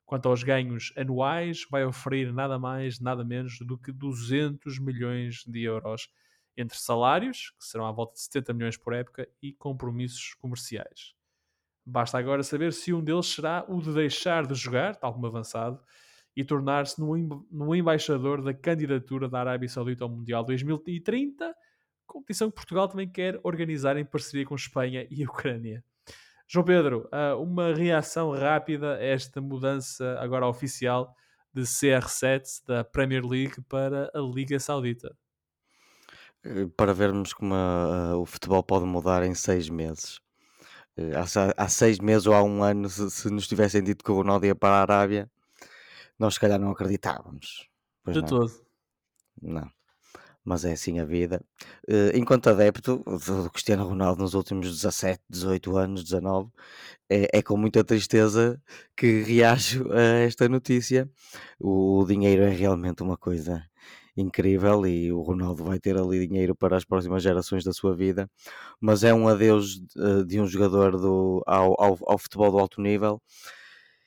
[0.06, 5.64] Quanto aos ganhos anuais, vai oferir nada mais, nada menos do que 200 milhões de
[5.64, 6.10] euros
[6.58, 11.16] entre salários, que serão à volta de 70 milhões por época, e compromissos comerciais.
[11.86, 15.80] Basta agora saber se um deles será o de deixar de jogar, tal como avançado,
[16.36, 21.54] e tornar-se no, embaixador da candidatura da Arábia Saudita ao Mundial 2030,
[22.08, 25.84] competição que Portugal também quer organizar em parceria com Espanha e a Ucrânia.
[26.48, 31.16] João Pedro, ah, uma reação rápida a esta mudança agora oficial
[31.54, 35.16] de CR7 da Premier League para a Liga Saudita.
[36.44, 40.23] Eh, Para vermos como ah, o futebol pode mudar em seis meses.
[40.98, 44.04] Eh, Há, se- há seis meses ou há um ano, se, se nos tivessem dito
[44.04, 45.30] que o Ronaldo ia para a Arábia,
[46.20, 47.68] nós se calhar não acreditávamos.
[48.04, 48.28] Pois De não.
[48.30, 48.52] todo.
[49.42, 49.70] Não.
[50.46, 51.42] Mas é assim a vida.
[51.88, 56.52] Eh, Enquanto adepto do Cristiano Ronaldo nos últimos 17, 18 anos, 19,
[57.10, 58.62] é, é com muita tristeza
[58.98, 61.10] que reajo a esta notícia.
[61.60, 63.64] O, o dinheiro é realmente uma coisa
[64.16, 68.30] incrível e o Ronaldo vai ter ali dinheiro para as próximas gerações da sua vida,
[68.80, 72.82] mas é um adeus eh, de um jogador do, ao, ao, ao futebol do alto
[72.82, 73.22] nível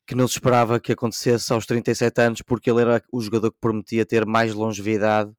[0.07, 3.59] que não se esperava que acontecesse aos 37 anos, porque ele era o jogador que
[3.61, 5.33] prometia ter mais longevidade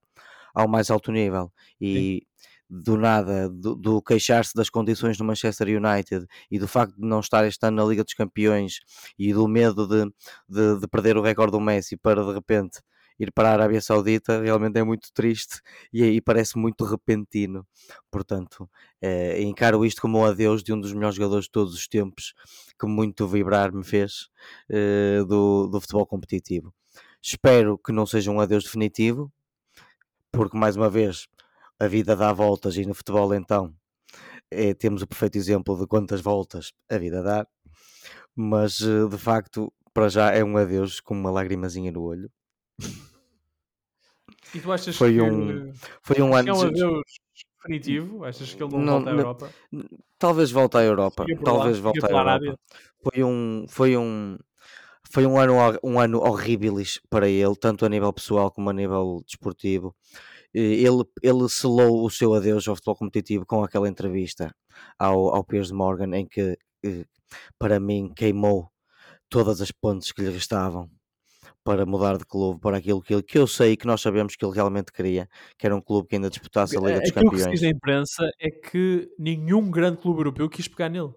[0.53, 1.51] ao mais alto nível.
[1.79, 2.23] E
[2.69, 7.21] do nada, do, do queixar-se das condições no Manchester United e do facto de não
[7.21, 8.79] estar este ano na Liga dos Campeões
[9.17, 10.11] e do medo de,
[10.49, 12.81] de, de perder o recorde do Messi para de repente
[13.19, 15.61] ir para a Arábia Saudita, realmente é muito triste
[15.91, 17.65] e, e parece muito repentino.
[18.11, 18.69] Portanto,
[19.01, 22.33] eh, encaro isto como um adeus de um dos melhores jogadores de todos os tempos,
[22.79, 24.29] que muito vibrar me fez
[24.69, 26.73] eh, do, do futebol competitivo.
[27.21, 29.31] Espero que não seja um adeus definitivo,
[30.31, 31.27] porque mais uma vez
[31.79, 33.73] a vida dá voltas e no futebol então
[34.51, 37.47] eh, temos o perfeito exemplo de quantas voltas a vida dá,
[38.35, 42.31] mas eh, de facto para já é um adeus com uma lagrimazinha no olho.
[44.53, 46.55] E tu achas Foi que, um- Foi um é ano.
[46.55, 47.03] um adeus
[47.61, 48.23] definitivo?
[48.23, 49.49] Achas que ele não, Não, volta à não- Europa?
[50.17, 51.25] Talvez volte à Europa.
[51.29, 52.59] Lá, Talvez volte à Europa.
[53.03, 54.37] Foi um, foi um,
[55.11, 56.75] foi um ano, um ano horrível
[57.09, 59.95] para ele, tanto a nível pessoal como a nível desportivo.
[60.53, 64.51] Ele, ele selou o seu adeus ao futebol competitivo com aquela entrevista
[64.97, 67.05] ao, ao Piers Morgan, em que, eh,
[67.59, 68.71] para mim, queimou
[69.29, 70.89] todas as pontes que lhe restavam
[71.67, 74.35] para mudar de clube para aquilo que, ele, que eu sei e que nós sabemos
[74.37, 77.31] que ele realmente queria, que era um clube que ainda disputasse a Liga dos Aquilo
[77.31, 77.59] que se Campeões.
[77.59, 81.13] diz na imprensa é que nenhum grande clube europeu quis pegar nele.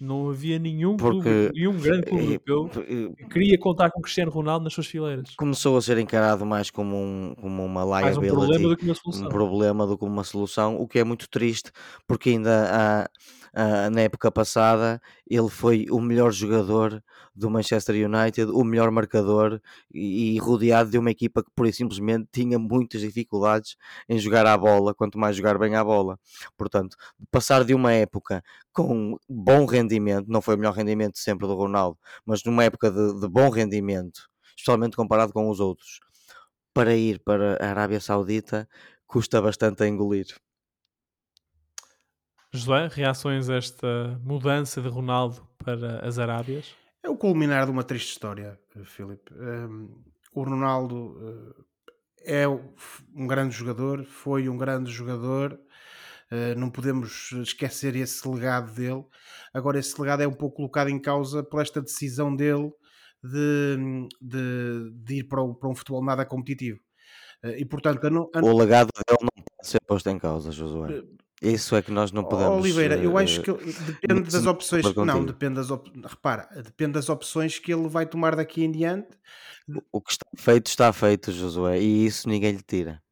[0.00, 4.00] Não havia nenhum, clube, Porque, nenhum grande clube eh, europeu eh, que queria contar com
[4.00, 5.30] Cristiano Ronaldo nas suas fileiras.
[5.36, 8.84] começou a ser encarado mais como, um, como uma Mais um liability, problema do que
[8.84, 9.28] uma um solução.
[9.28, 11.70] problema do que uma solução, o que é muito triste,
[12.06, 13.08] porque ainda há,
[13.54, 17.02] há- na época passada ele foi o melhor jogador
[17.34, 19.60] do Manchester United, o melhor marcador
[19.92, 23.76] e, e rodeado de uma equipa que pura e simplesmente tinha muitas dificuldades
[24.08, 26.18] em jogar à bola, quanto mais jogar bem à bola.
[26.56, 26.96] Portanto,
[27.30, 31.98] passar de uma época com bom rendimento, não foi o melhor rendimento sempre do Ronaldo,
[32.24, 36.00] mas numa época de, de bom rendimento, especialmente comparado com os outros,
[36.74, 38.68] para ir para a Arábia Saudita
[39.06, 40.26] custa bastante a engolir.
[42.52, 46.74] Josué, reações a esta mudança de Ronaldo para as Arábias?
[47.02, 49.32] É o culminar de uma triste história, eh, Filipe.
[49.34, 50.02] Um,
[50.34, 51.64] o Ronaldo
[52.24, 55.58] eh, é um grande jogador, foi um grande jogador,
[56.30, 59.04] eh, não podemos esquecer esse legado dele.
[59.54, 62.70] Agora, esse legado é um pouco colocado em causa por esta decisão dele
[63.22, 66.80] de, de, de ir para, o- para um futebol nada competitivo.
[67.56, 68.00] E portanto,
[68.42, 70.88] O legado dele não pode ser posto em causa, Josué.
[71.40, 72.58] Isso é que nós não podemos.
[72.62, 74.84] Oliveira, eu eh, acho que ele- depende das opções.
[74.94, 75.90] Não, depende das op...
[76.06, 79.08] repara, depende das opções que ele vai tomar daqui em diante.
[79.90, 83.02] O que está feito, está feito, Josué, e isso ninguém lhe tira.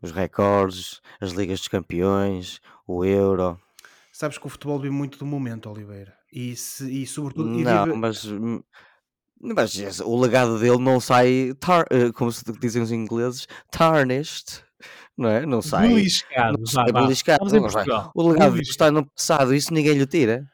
[0.00, 3.60] Os recordes, as Ligas dos Campeões, o Euro.
[4.12, 6.14] Sabes que o futebol vive muito do momento, Oliveira.
[6.32, 7.58] E, se, e sobretudo.
[7.58, 8.24] e Não, vive- mas,
[9.40, 14.62] mas o legado dele não sai, tar, eh, como se dizem os ingleses, tarnished,
[15.16, 15.46] não é?
[15.46, 15.88] Não sai.
[15.88, 16.58] Beliscado.
[16.58, 17.60] não sai beliscado, não.
[17.60, 18.12] Portugal.
[18.14, 20.46] O legado está no passado, isso ninguém lhe tira.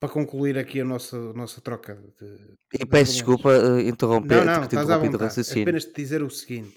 [0.00, 2.26] Para concluir aqui a nossa, a nossa troca de.
[2.74, 3.14] E de peço argumentos.
[3.14, 5.40] desculpa eh, interromper, Não, não, estás à vontade.
[5.62, 6.76] Apenas te dizer o seguinte: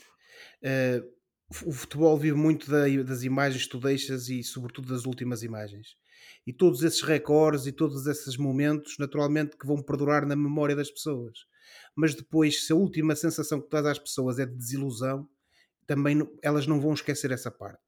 [0.63, 1.03] eh,
[1.63, 5.89] o futebol vive muito da- das imagens que tu deixas e, sobretudo, das últimas imagens.
[6.47, 10.89] E todos esses recordes e todos esses momentos, naturalmente, que vão perdurar na memória das
[10.89, 11.33] pessoas.
[11.95, 15.27] Mas depois, se a última sensação que tu dás às pessoas é de desilusão,
[15.91, 17.83] também elas não vão esquecer essa parte.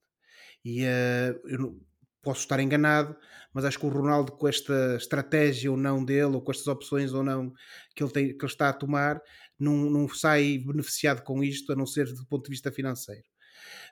[0.66, 1.82] E eh, eu
[2.22, 3.16] posso estar enganado,
[3.54, 7.14] mas acho que o Ronaldo, com esta estratégia ou não dele, ou com estas opções
[7.14, 7.54] ou não
[7.96, 9.22] que ele, tem, que ele está a tomar,
[9.58, 13.24] não, não sai beneficiado com isto, a não ser do ponto de vista financeiro.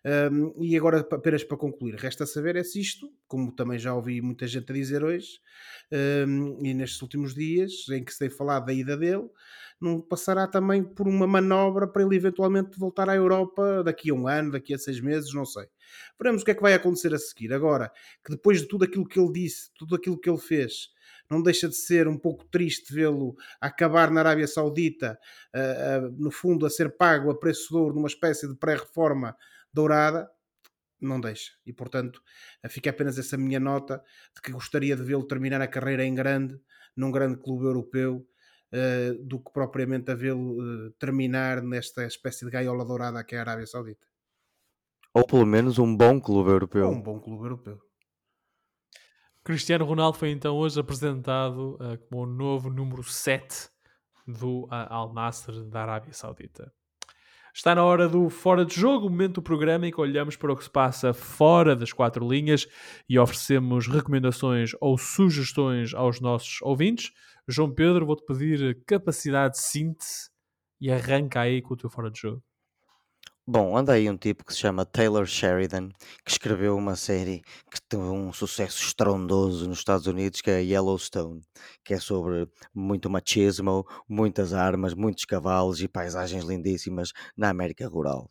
[0.03, 4.22] Um, e agora, apenas para concluir, resta saber é se isto, como também já ouvi
[4.22, 5.39] muita gente a dizer hoje,
[6.28, 9.30] um, e nestes últimos dias, em que se tem falado da ida dele,
[9.82, 14.28] não passará também por uma manobra para ele eventualmente voltar à Europa daqui a um
[14.28, 15.66] ano, daqui a seis meses, não sei.
[16.20, 17.52] Veremos o que é que vai acontecer a seguir.
[17.52, 17.92] Agora,
[18.24, 20.90] que depois de tudo aquilo que ele disse, tudo aquilo que ele fez,
[21.28, 25.18] não deixa de ser um pouco triste vê-lo acabar na Arábia Saudita,
[25.56, 29.36] uh, uh, no fundo, a ser pago a preço de ouro numa espécie de pré-reforma
[29.74, 30.30] dourada.
[31.00, 31.54] Não deixa.
[31.66, 32.22] E, portanto,
[32.70, 34.04] fica apenas essa minha nota
[34.36, 36.62] de que gostaria de vê-lo terminar a carreira em grande,
[36.96, 38.28] num grande clube europeu,
[38.74, 43.40] uh, do que propriamente a vê-lo uh, terminar nesta espécie de gaiola dourada que é
[43.40, 44.06] a Arábia Saudita.
[45.14, 46.88] Ou pelo menos um bom clube europeu.
[46.88, 47.80] Ou um bom clube europeu.
[49.44, 53.70] Cristiano Ronaldo foi então hoje apresentado uh, como o novo número 7
[54.28, 56.72] do Al Nassr da Arábia Saudita.
[57.54, 60.54] Está na hora do Fora de Jogo, o momento do programa em que olhamos para
[60.54, 62.66] o que se passa fora das quatro linhas
[63.10, 67.12] e oferecemos recomendações ou sugestões aos nossos ouvintes.
[67.48, 70.30] João Pedro, vou-te pedir capacidade de síntese
[70.80, 72.44] e arranca aí com o teu Fora de Jogo.
[73.46, 75.89] Bom, anda aí um tipo que se chama Taylor Sheridan,
[76.24, 81.42] que escreveu uma série que teve um sucesso estrondoso nos Estados Unidos, que é Yellowstone,
[81.84, 88.30] que é sobre muito machismo, muitas armas, muitos cavalos e paisagens lindíssimas na América Rural.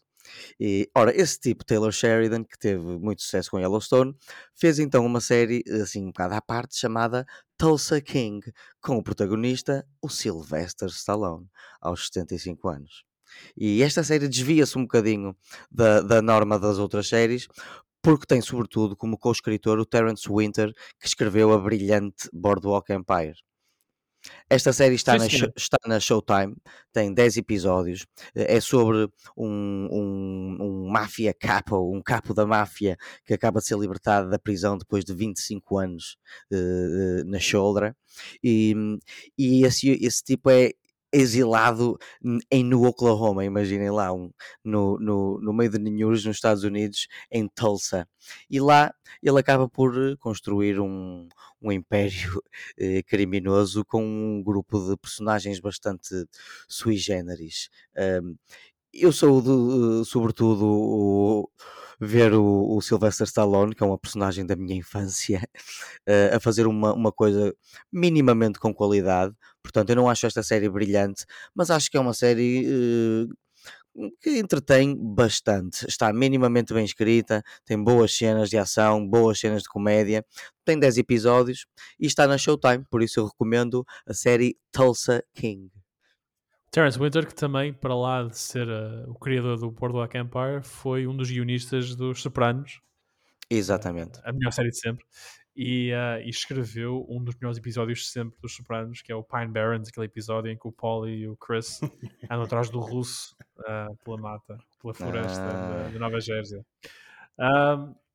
[0.59, 4.15] E, ora, esse tipo, Taylor Sheridan, que teve muito sucesso com Yellowstone,
[4.55, 7.27] fez então uma série, assim, um bocado à parte, chamada
[7.61, 8.41] Tulsa King,
[8.81, 11.47] com o protagonista, o Sylvester Stallone,
[11.79, 13.05] aos 75 anos.
[13.55, 15.37] E esta série desvia-se um bocadinho
[15.71, 17.49] da, da norma das outras séries,
[18.01, 23.37] porque tem sobretudo como co-escritor o Terence Winter, que escreveu a brilhante Boardwalk Empire.
[24.49, 26.57] Esta série está, sim, na, está na Showtime,
[26.93, 33.33] tem 10 episódios, é sobre um, um, um máfia capo, um capo da máfia que
[33.33, 36.17] acaba de ser libertado da prisão depois de 25 anos
[36.53, 37.95] uh, na shoulder.
[38.43, 38.75] E,
[39.39, 40.73] e esse, esse tipo é
[41.13, 41.99] exilado
[42.51, 44.31] em no Oklahoma, imaginem lá, um,
[44.65, 48.07] no, no, no meio de ninhos nos Estados Unidos, em Tulsa.
[48.49, 48.93] E lá
[49.23, 51.29] ele acaba por eh, construir um,
[51.61, 52.43] um império
[52.79, 56.27] eh, criminoso com um grupo de personagens bastante
[56.69, 57.69] sui generis.
[58.23, 58.37] Um,
[58.93, 61.51] eu sou, de, sobretudo, o,
[62.01, 65.43] ver o, o Sylvester Stallone, que é uma personagem da minha infância,
[66.09, 67.55] uh, a fazer uma, uma coisa
[67.93, 69.35] minimamente com qualidade.
[69.63, 73.29] Portanto, eu não acho esta série brilhante, mas acho que é uma série uh,
[74.21, 75.87] que entretém bastante.
[75.87, 80.25] Está minimamente bem escrita, tem boas cenas de ação, boas cenas de comédia,
[80.65, 81.67] tem 10 episódios
[81.99, 85.71] e está na Showtime, por isso eu recomendo a série Tulsa King.
[86.71, 91.05] Terence Winter, que também, para lá de ser uh, o criador do Boardwalk Empire, foi
[91.05, 92.81] um dos guionistas dos Sopranos.
[93.51, 94.21] Exatamente.
[94.21, 95.05] Uh, a melhor série de sempre.
[95.63, 99.49] E, uh, e, escreveu um dos melhores episódios sempre dos Sopranos, que é o Pine
[99.49, 101.81] Barrens, aquele episódio em que o Paul e o Chris
[102.31, 103.37] andam atrás do russo
[104.03, 105.85] pela mata, pela floresta ah.
[105.85, 106.65] de, de, Nova Jersey.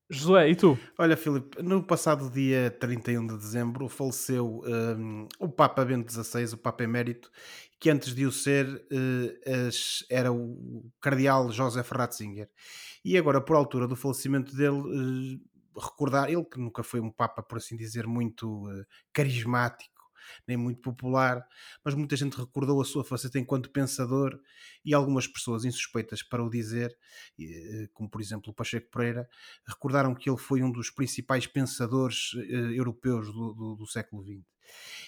[0.10, 0.78] Josué, e tu?
[0.98, 6.58] Olha, Filipe, no passado dia 31 de dezembro faleceu um, o Papa Bento XVI, o
[6.58, 7.32] Papa Emérito,
[7.80, 9.70] que antes de o ser uh,
[10.10, 12.50] era o cardeal Joseph Ratzinger.
[13.04, 17.44] E agora, por altura do falecimento dele, uh, recordar, ele que nunca foi um Papa,
[17.44, 19.95] por assim dizer, muito uh, carismático,
[20.48, 21.46] nem muito popular,
[21.84, 24.40] mas muita gente recordou a sua faceta enquanto pensador
[24.84, 26.96] e algumas pessoas insuspeitas para o dizer,
[27.40, 29.28] eh, como por exemplo o Pacheco Pereira,
[29.68, 34.56] recordaram que ele foi um dos principais pensadores eh, europeus do, do, do século XX.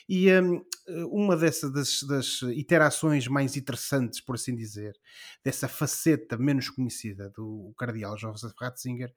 [0.10, 0.64] E um,
[1.12, 4.96] uma dessas das, das, iterações mais interessantes, por assim dizer,
[5.44, 9.10] dessa faceta menos conhecida do cardeal Joseph Ratzinger,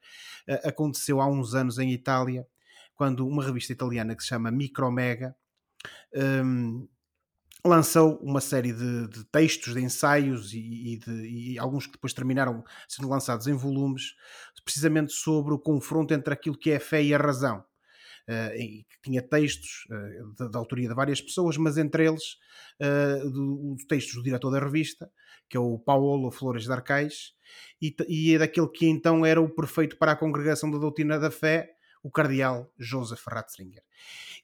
[0.48, 2.46] uh, aconteceu há uns anos em Itália,
[2.94, 5.34] quando uma revista italiana que se chama Micromega
[6.14, 6.88] um,
[7.64, 12.12] lançou uma série de, de, textos, de ensaios e, e, de, e, alguns que depois
[12.12, 14.14] terminaram sendo lançados em volumes,
[14.64, 17.64] precisamente sobre o confronto entre aquilo que é a fé e a razão.
[18.28, 22.36] Uh, e que tinha textos uh, da autoria de várias pessoas, mas entre eles
[22.80, 25.10] uh, do textos do diretor da revista,
[25.48, 27.32] que é o Paulo Flores de Arcais,
[27.82, 31.30] e, e é daquele que então era o perfeito para a congregação da doutrina da
[31.30, 33.82] fé, o cardeal Joseph Ratzinger.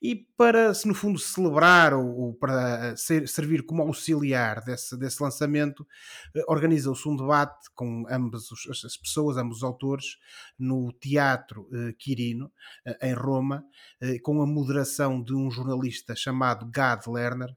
[0.01, 5.23] E para, se no fundo, celebrar ou, ou para ser, servir como auxiliar desse, desse
[5.23, 5.87] lançamento,
[6.35, 8.49] eh, organiza-se um debate com ambas
[8.85, 10.19] as pessoas, ambos os autores,
[10.59, 12.53] no Teatro eh, Quirino,
[12.85, 13.65] eh, em Roma,
[14.01, 17.57] eh, com a moderação de um jornalista chamado Gad Lerner,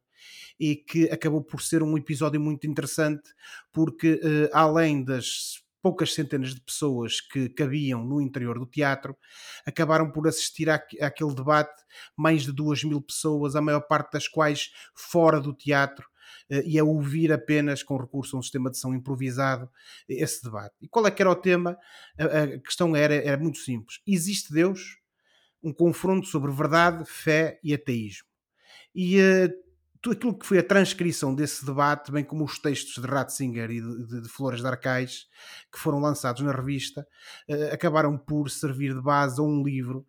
[0.59, 3.33] e que acabou por ser um episódio muito interessante,
[3.71, 9.15] porque eh, além das poucas centenas de pessoas que cabiam no interior do teatro,
[9.65, 11.83] acabaram por assistir àquele debate
[12.15, 16.07] mais de duas mil pessoas, a maior parte das quais fora do teatro,
[16.49, 19.69] eh, e a ouvir apenas com recurso a um sistema de som improvisado
[20.07, 20.75] esse debate.
[20.81, 21.77] E qual é que era o tema?
[22.17, 23.99] A, questão era, era muito simples.
[24.05, 24.97] Existe Deus?
[25.61, 28.27] Um confronto sobre verdade, fé e ateísmo.
[28.95, 29.17] E
[29.49, 29.68] tudo
[30.07, 34.07] aquilo que foi a transcrição desse debate, bem como os textos de Ratzinger e de,
[34.07, 35.25] de, de Flores de Arcais,
[35.71, 37.05] que foram lançados na revista,
[37.49, 40.05] uh, acabaram por servir de base a um livro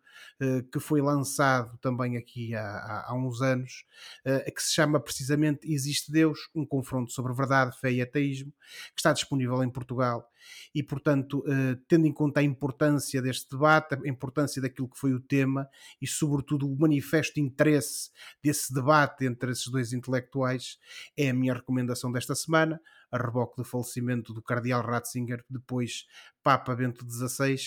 [0.71, 3.85] que foi lançado também aqui há, há, uns anos,
[4.25, 6.49] uh, que se chama precisamente Existe Deus?
[6.55, 8.51] Um confronto sobre verdade, fé e ateísmo,
[8.95, 10.31] que está disponível em Portugal
[10.73, 15.13] e, portanto, eh, tendo em conta a importância deste debate, a importância daquilo que foi
[15.13, 15.67] o tema
[16.01, 18.11] e, sobretudo, o manifesto interesse
[18.43, 20.79] desse debate entre esses dois intelectuais,
[21.17, 22.79] é a minha recomendação desta semana,
[23.11, 26.05] a reboque do falecimento do Cardeal Ratzinger, depois
[26.41, 27.57] Papa Bento XVI,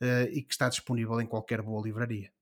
[0.00, 2.32] eh, e que está disponível em qualquer boa livraria.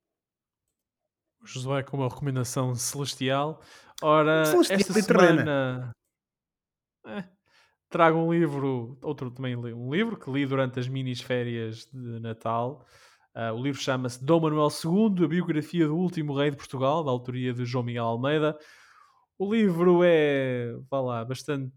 [1.44, 3.62] Josué com uma recomendação celestial.
[4.02, 5.92] Ora, celestial esta semana...
[7.06, 7.24] É,
[7.88, 12.84] trago um livro, outro também um livro que li durante as minis férias de Natal.
[13.34, 17.10] Uh, o livro chama-se Dom Manuel II, a biografia do último rei de Portugal, da
[17.10, 18.58] autoria de João Miguel Almeida.
[19.38, 21.70] O livro é, vá lá, bastante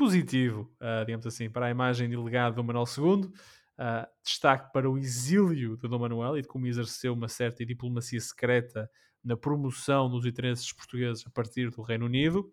[0.00, 3.26] positivo, uh, digamos assim, para a imagem e legado de Dom Manuel II.
[3.26, 3.32] Uh,
[3.76, 8.18] ah, destaque para o exílio de Dom Manuel e de como exerceu uma certa diplomacia
[8.18, 8.90] secreta
[9.22, 12.50] na promoção dos interesses portugueses a partir do Reino Unido.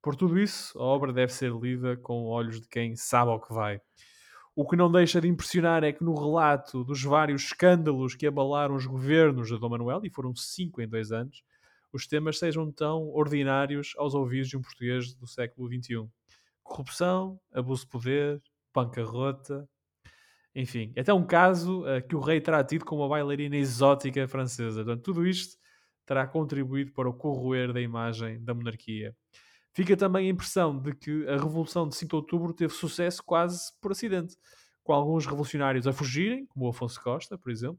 [0.00, 3.52] Por tudo isso, a obra deve ser lida com olhos de quem sabe ao que
[3.52, 3.78] vai.
[4.54, 8.74] O que não deixa de impressionar é que no relato dos vários escândalos que abalaram
[8.74, 11.42] os governos de Dom Manuel, e foram cinco em dois anos,
[11.92, 16.08] os temas sejam tão ordinários aos ouvidos de um português do século XXI.
[16.68, 18.42] Corrupção, abuso de poder,
[18.74, 19.68] bancarrota,
[20.54, 24.82] enfim, até um caso uh, que o rei terá tido com uma bailarina exótica francesa.
[24.82, 25.58] Portanto, tudo isto
[26.06, 29.14] terá contribuído para o corroer da imagem da monarquia.
[29.74, 33.70] Fica também a impressão de que a Revolução de 5 de Outubro teve sucesso quase
[33.82, 34.34] por acidente,
[34.82, 37.78] com alguns revolucionários a fugirem, como o Afonso Costa, por exemplo,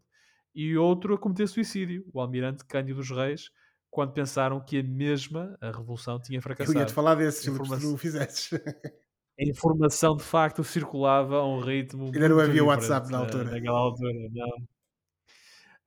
[0.54, 3.50] e outro a cometer suicídio, o almirante Cândido dos Reis,
[3.90, 6.78] quando pensaram que a mesma a Revolução tinha fracassado.
[6.78, 7.90] Eu ia-te falar desse, Informação...
[7.90, 8.50] se tu fizesses.
[9.40, 13.44] A informação, de facto, circulava a um ritmo Ainda não havia WhatsApp na altura.
[13.44, 14.58] Naquela altura, não.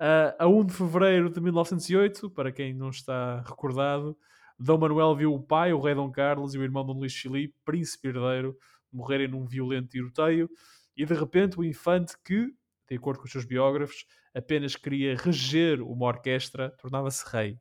[0.00, 4.16] Uh, a 1 de fevereiro de 1908, para quem não está recordado,
[4.56, 7.52] Dom Manuel viu o pai, o rei Dom Carlos e o irmão Dom Luís Filipe,
[7.64, 8.56] príncipe herdeiro,
[8.92, 10.48] morrerem num violento tiroteio
[10.96, 12.54] e de repente o infante que,
[12.88, 17.58] de acordo com os seus biógrafos, apenas queria reger uma orquestra, tornava-se rei.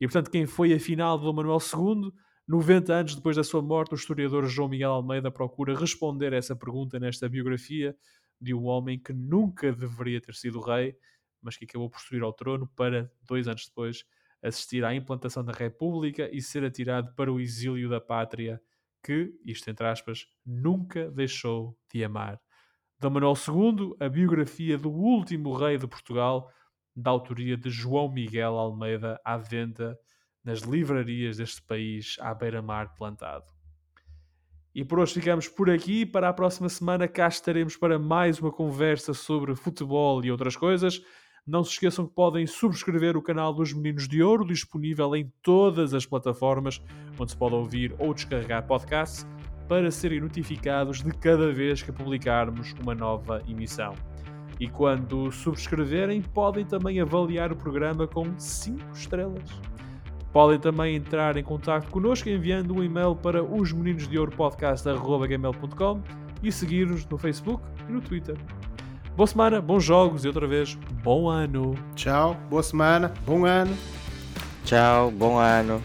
[0.00, 2.12] E portanto quem foi afinal Dom Manuel II,
[2.46, 6.54] 90 anos depois da sua morte, o historiador João Miguel Almeida procura responder a essa
[6.54, 7.96] pergunta nesta biografia
[8.40, 10.94] de um homem que nunca deveria ter sido rei,
[11.40, 14.04] mas que acabou por subir ao trono para, dois anos depois,
[14.42, 18.60] assistir à implantação da República e ser atirado para o exílio da pátria,
[19.02, 22.40] que, isto entre aspas, nunca deixou de amar.
[22.98, 26.50] Dom Manuel II, a biografia do último rei de Portugal,
[26.94, 29.98] da autoria de João Miguel Almeida, à venda
[30.44, 33.46] nas livrarias deste país à beira-mar plantado.
[34.74, 36.04] E por hoje ficamos por aqui.
[36.04, 41.00] Para a próxima semana cá estaremos para mais uma conversa sobre futebol e outras coisas.
[41.46, 45.94] Não se esqueçam que podem subscrever o canal dos Meninos de Ouro, disponível em todas
[45.94, 46.82] as plataformas
[47.18, 49.26] onde se pode ouvir ou descarregar podcasts,
[49.68, 53.94] para serem notificados de cada vez que publicarmos uma nova emissão.
[54.60, 59.50] E quando subscreverem, podem também avaliar o programa com 5 estrelas.
[60.32, 66.00] Podem também entrar em contato connosco enviando um e-mail para osmeninosdeouropodcast.gmail.com
[66.42, 68.36] e seguir-nos no Facebook e no Twitter.
[69.16, 71.76] Boa semana, bons jogos e outra vez, bom ano.
[71.94, 73.76] Tchau, boa semana, bom ano.
[74.64, 75.80] Tchau, bom ano.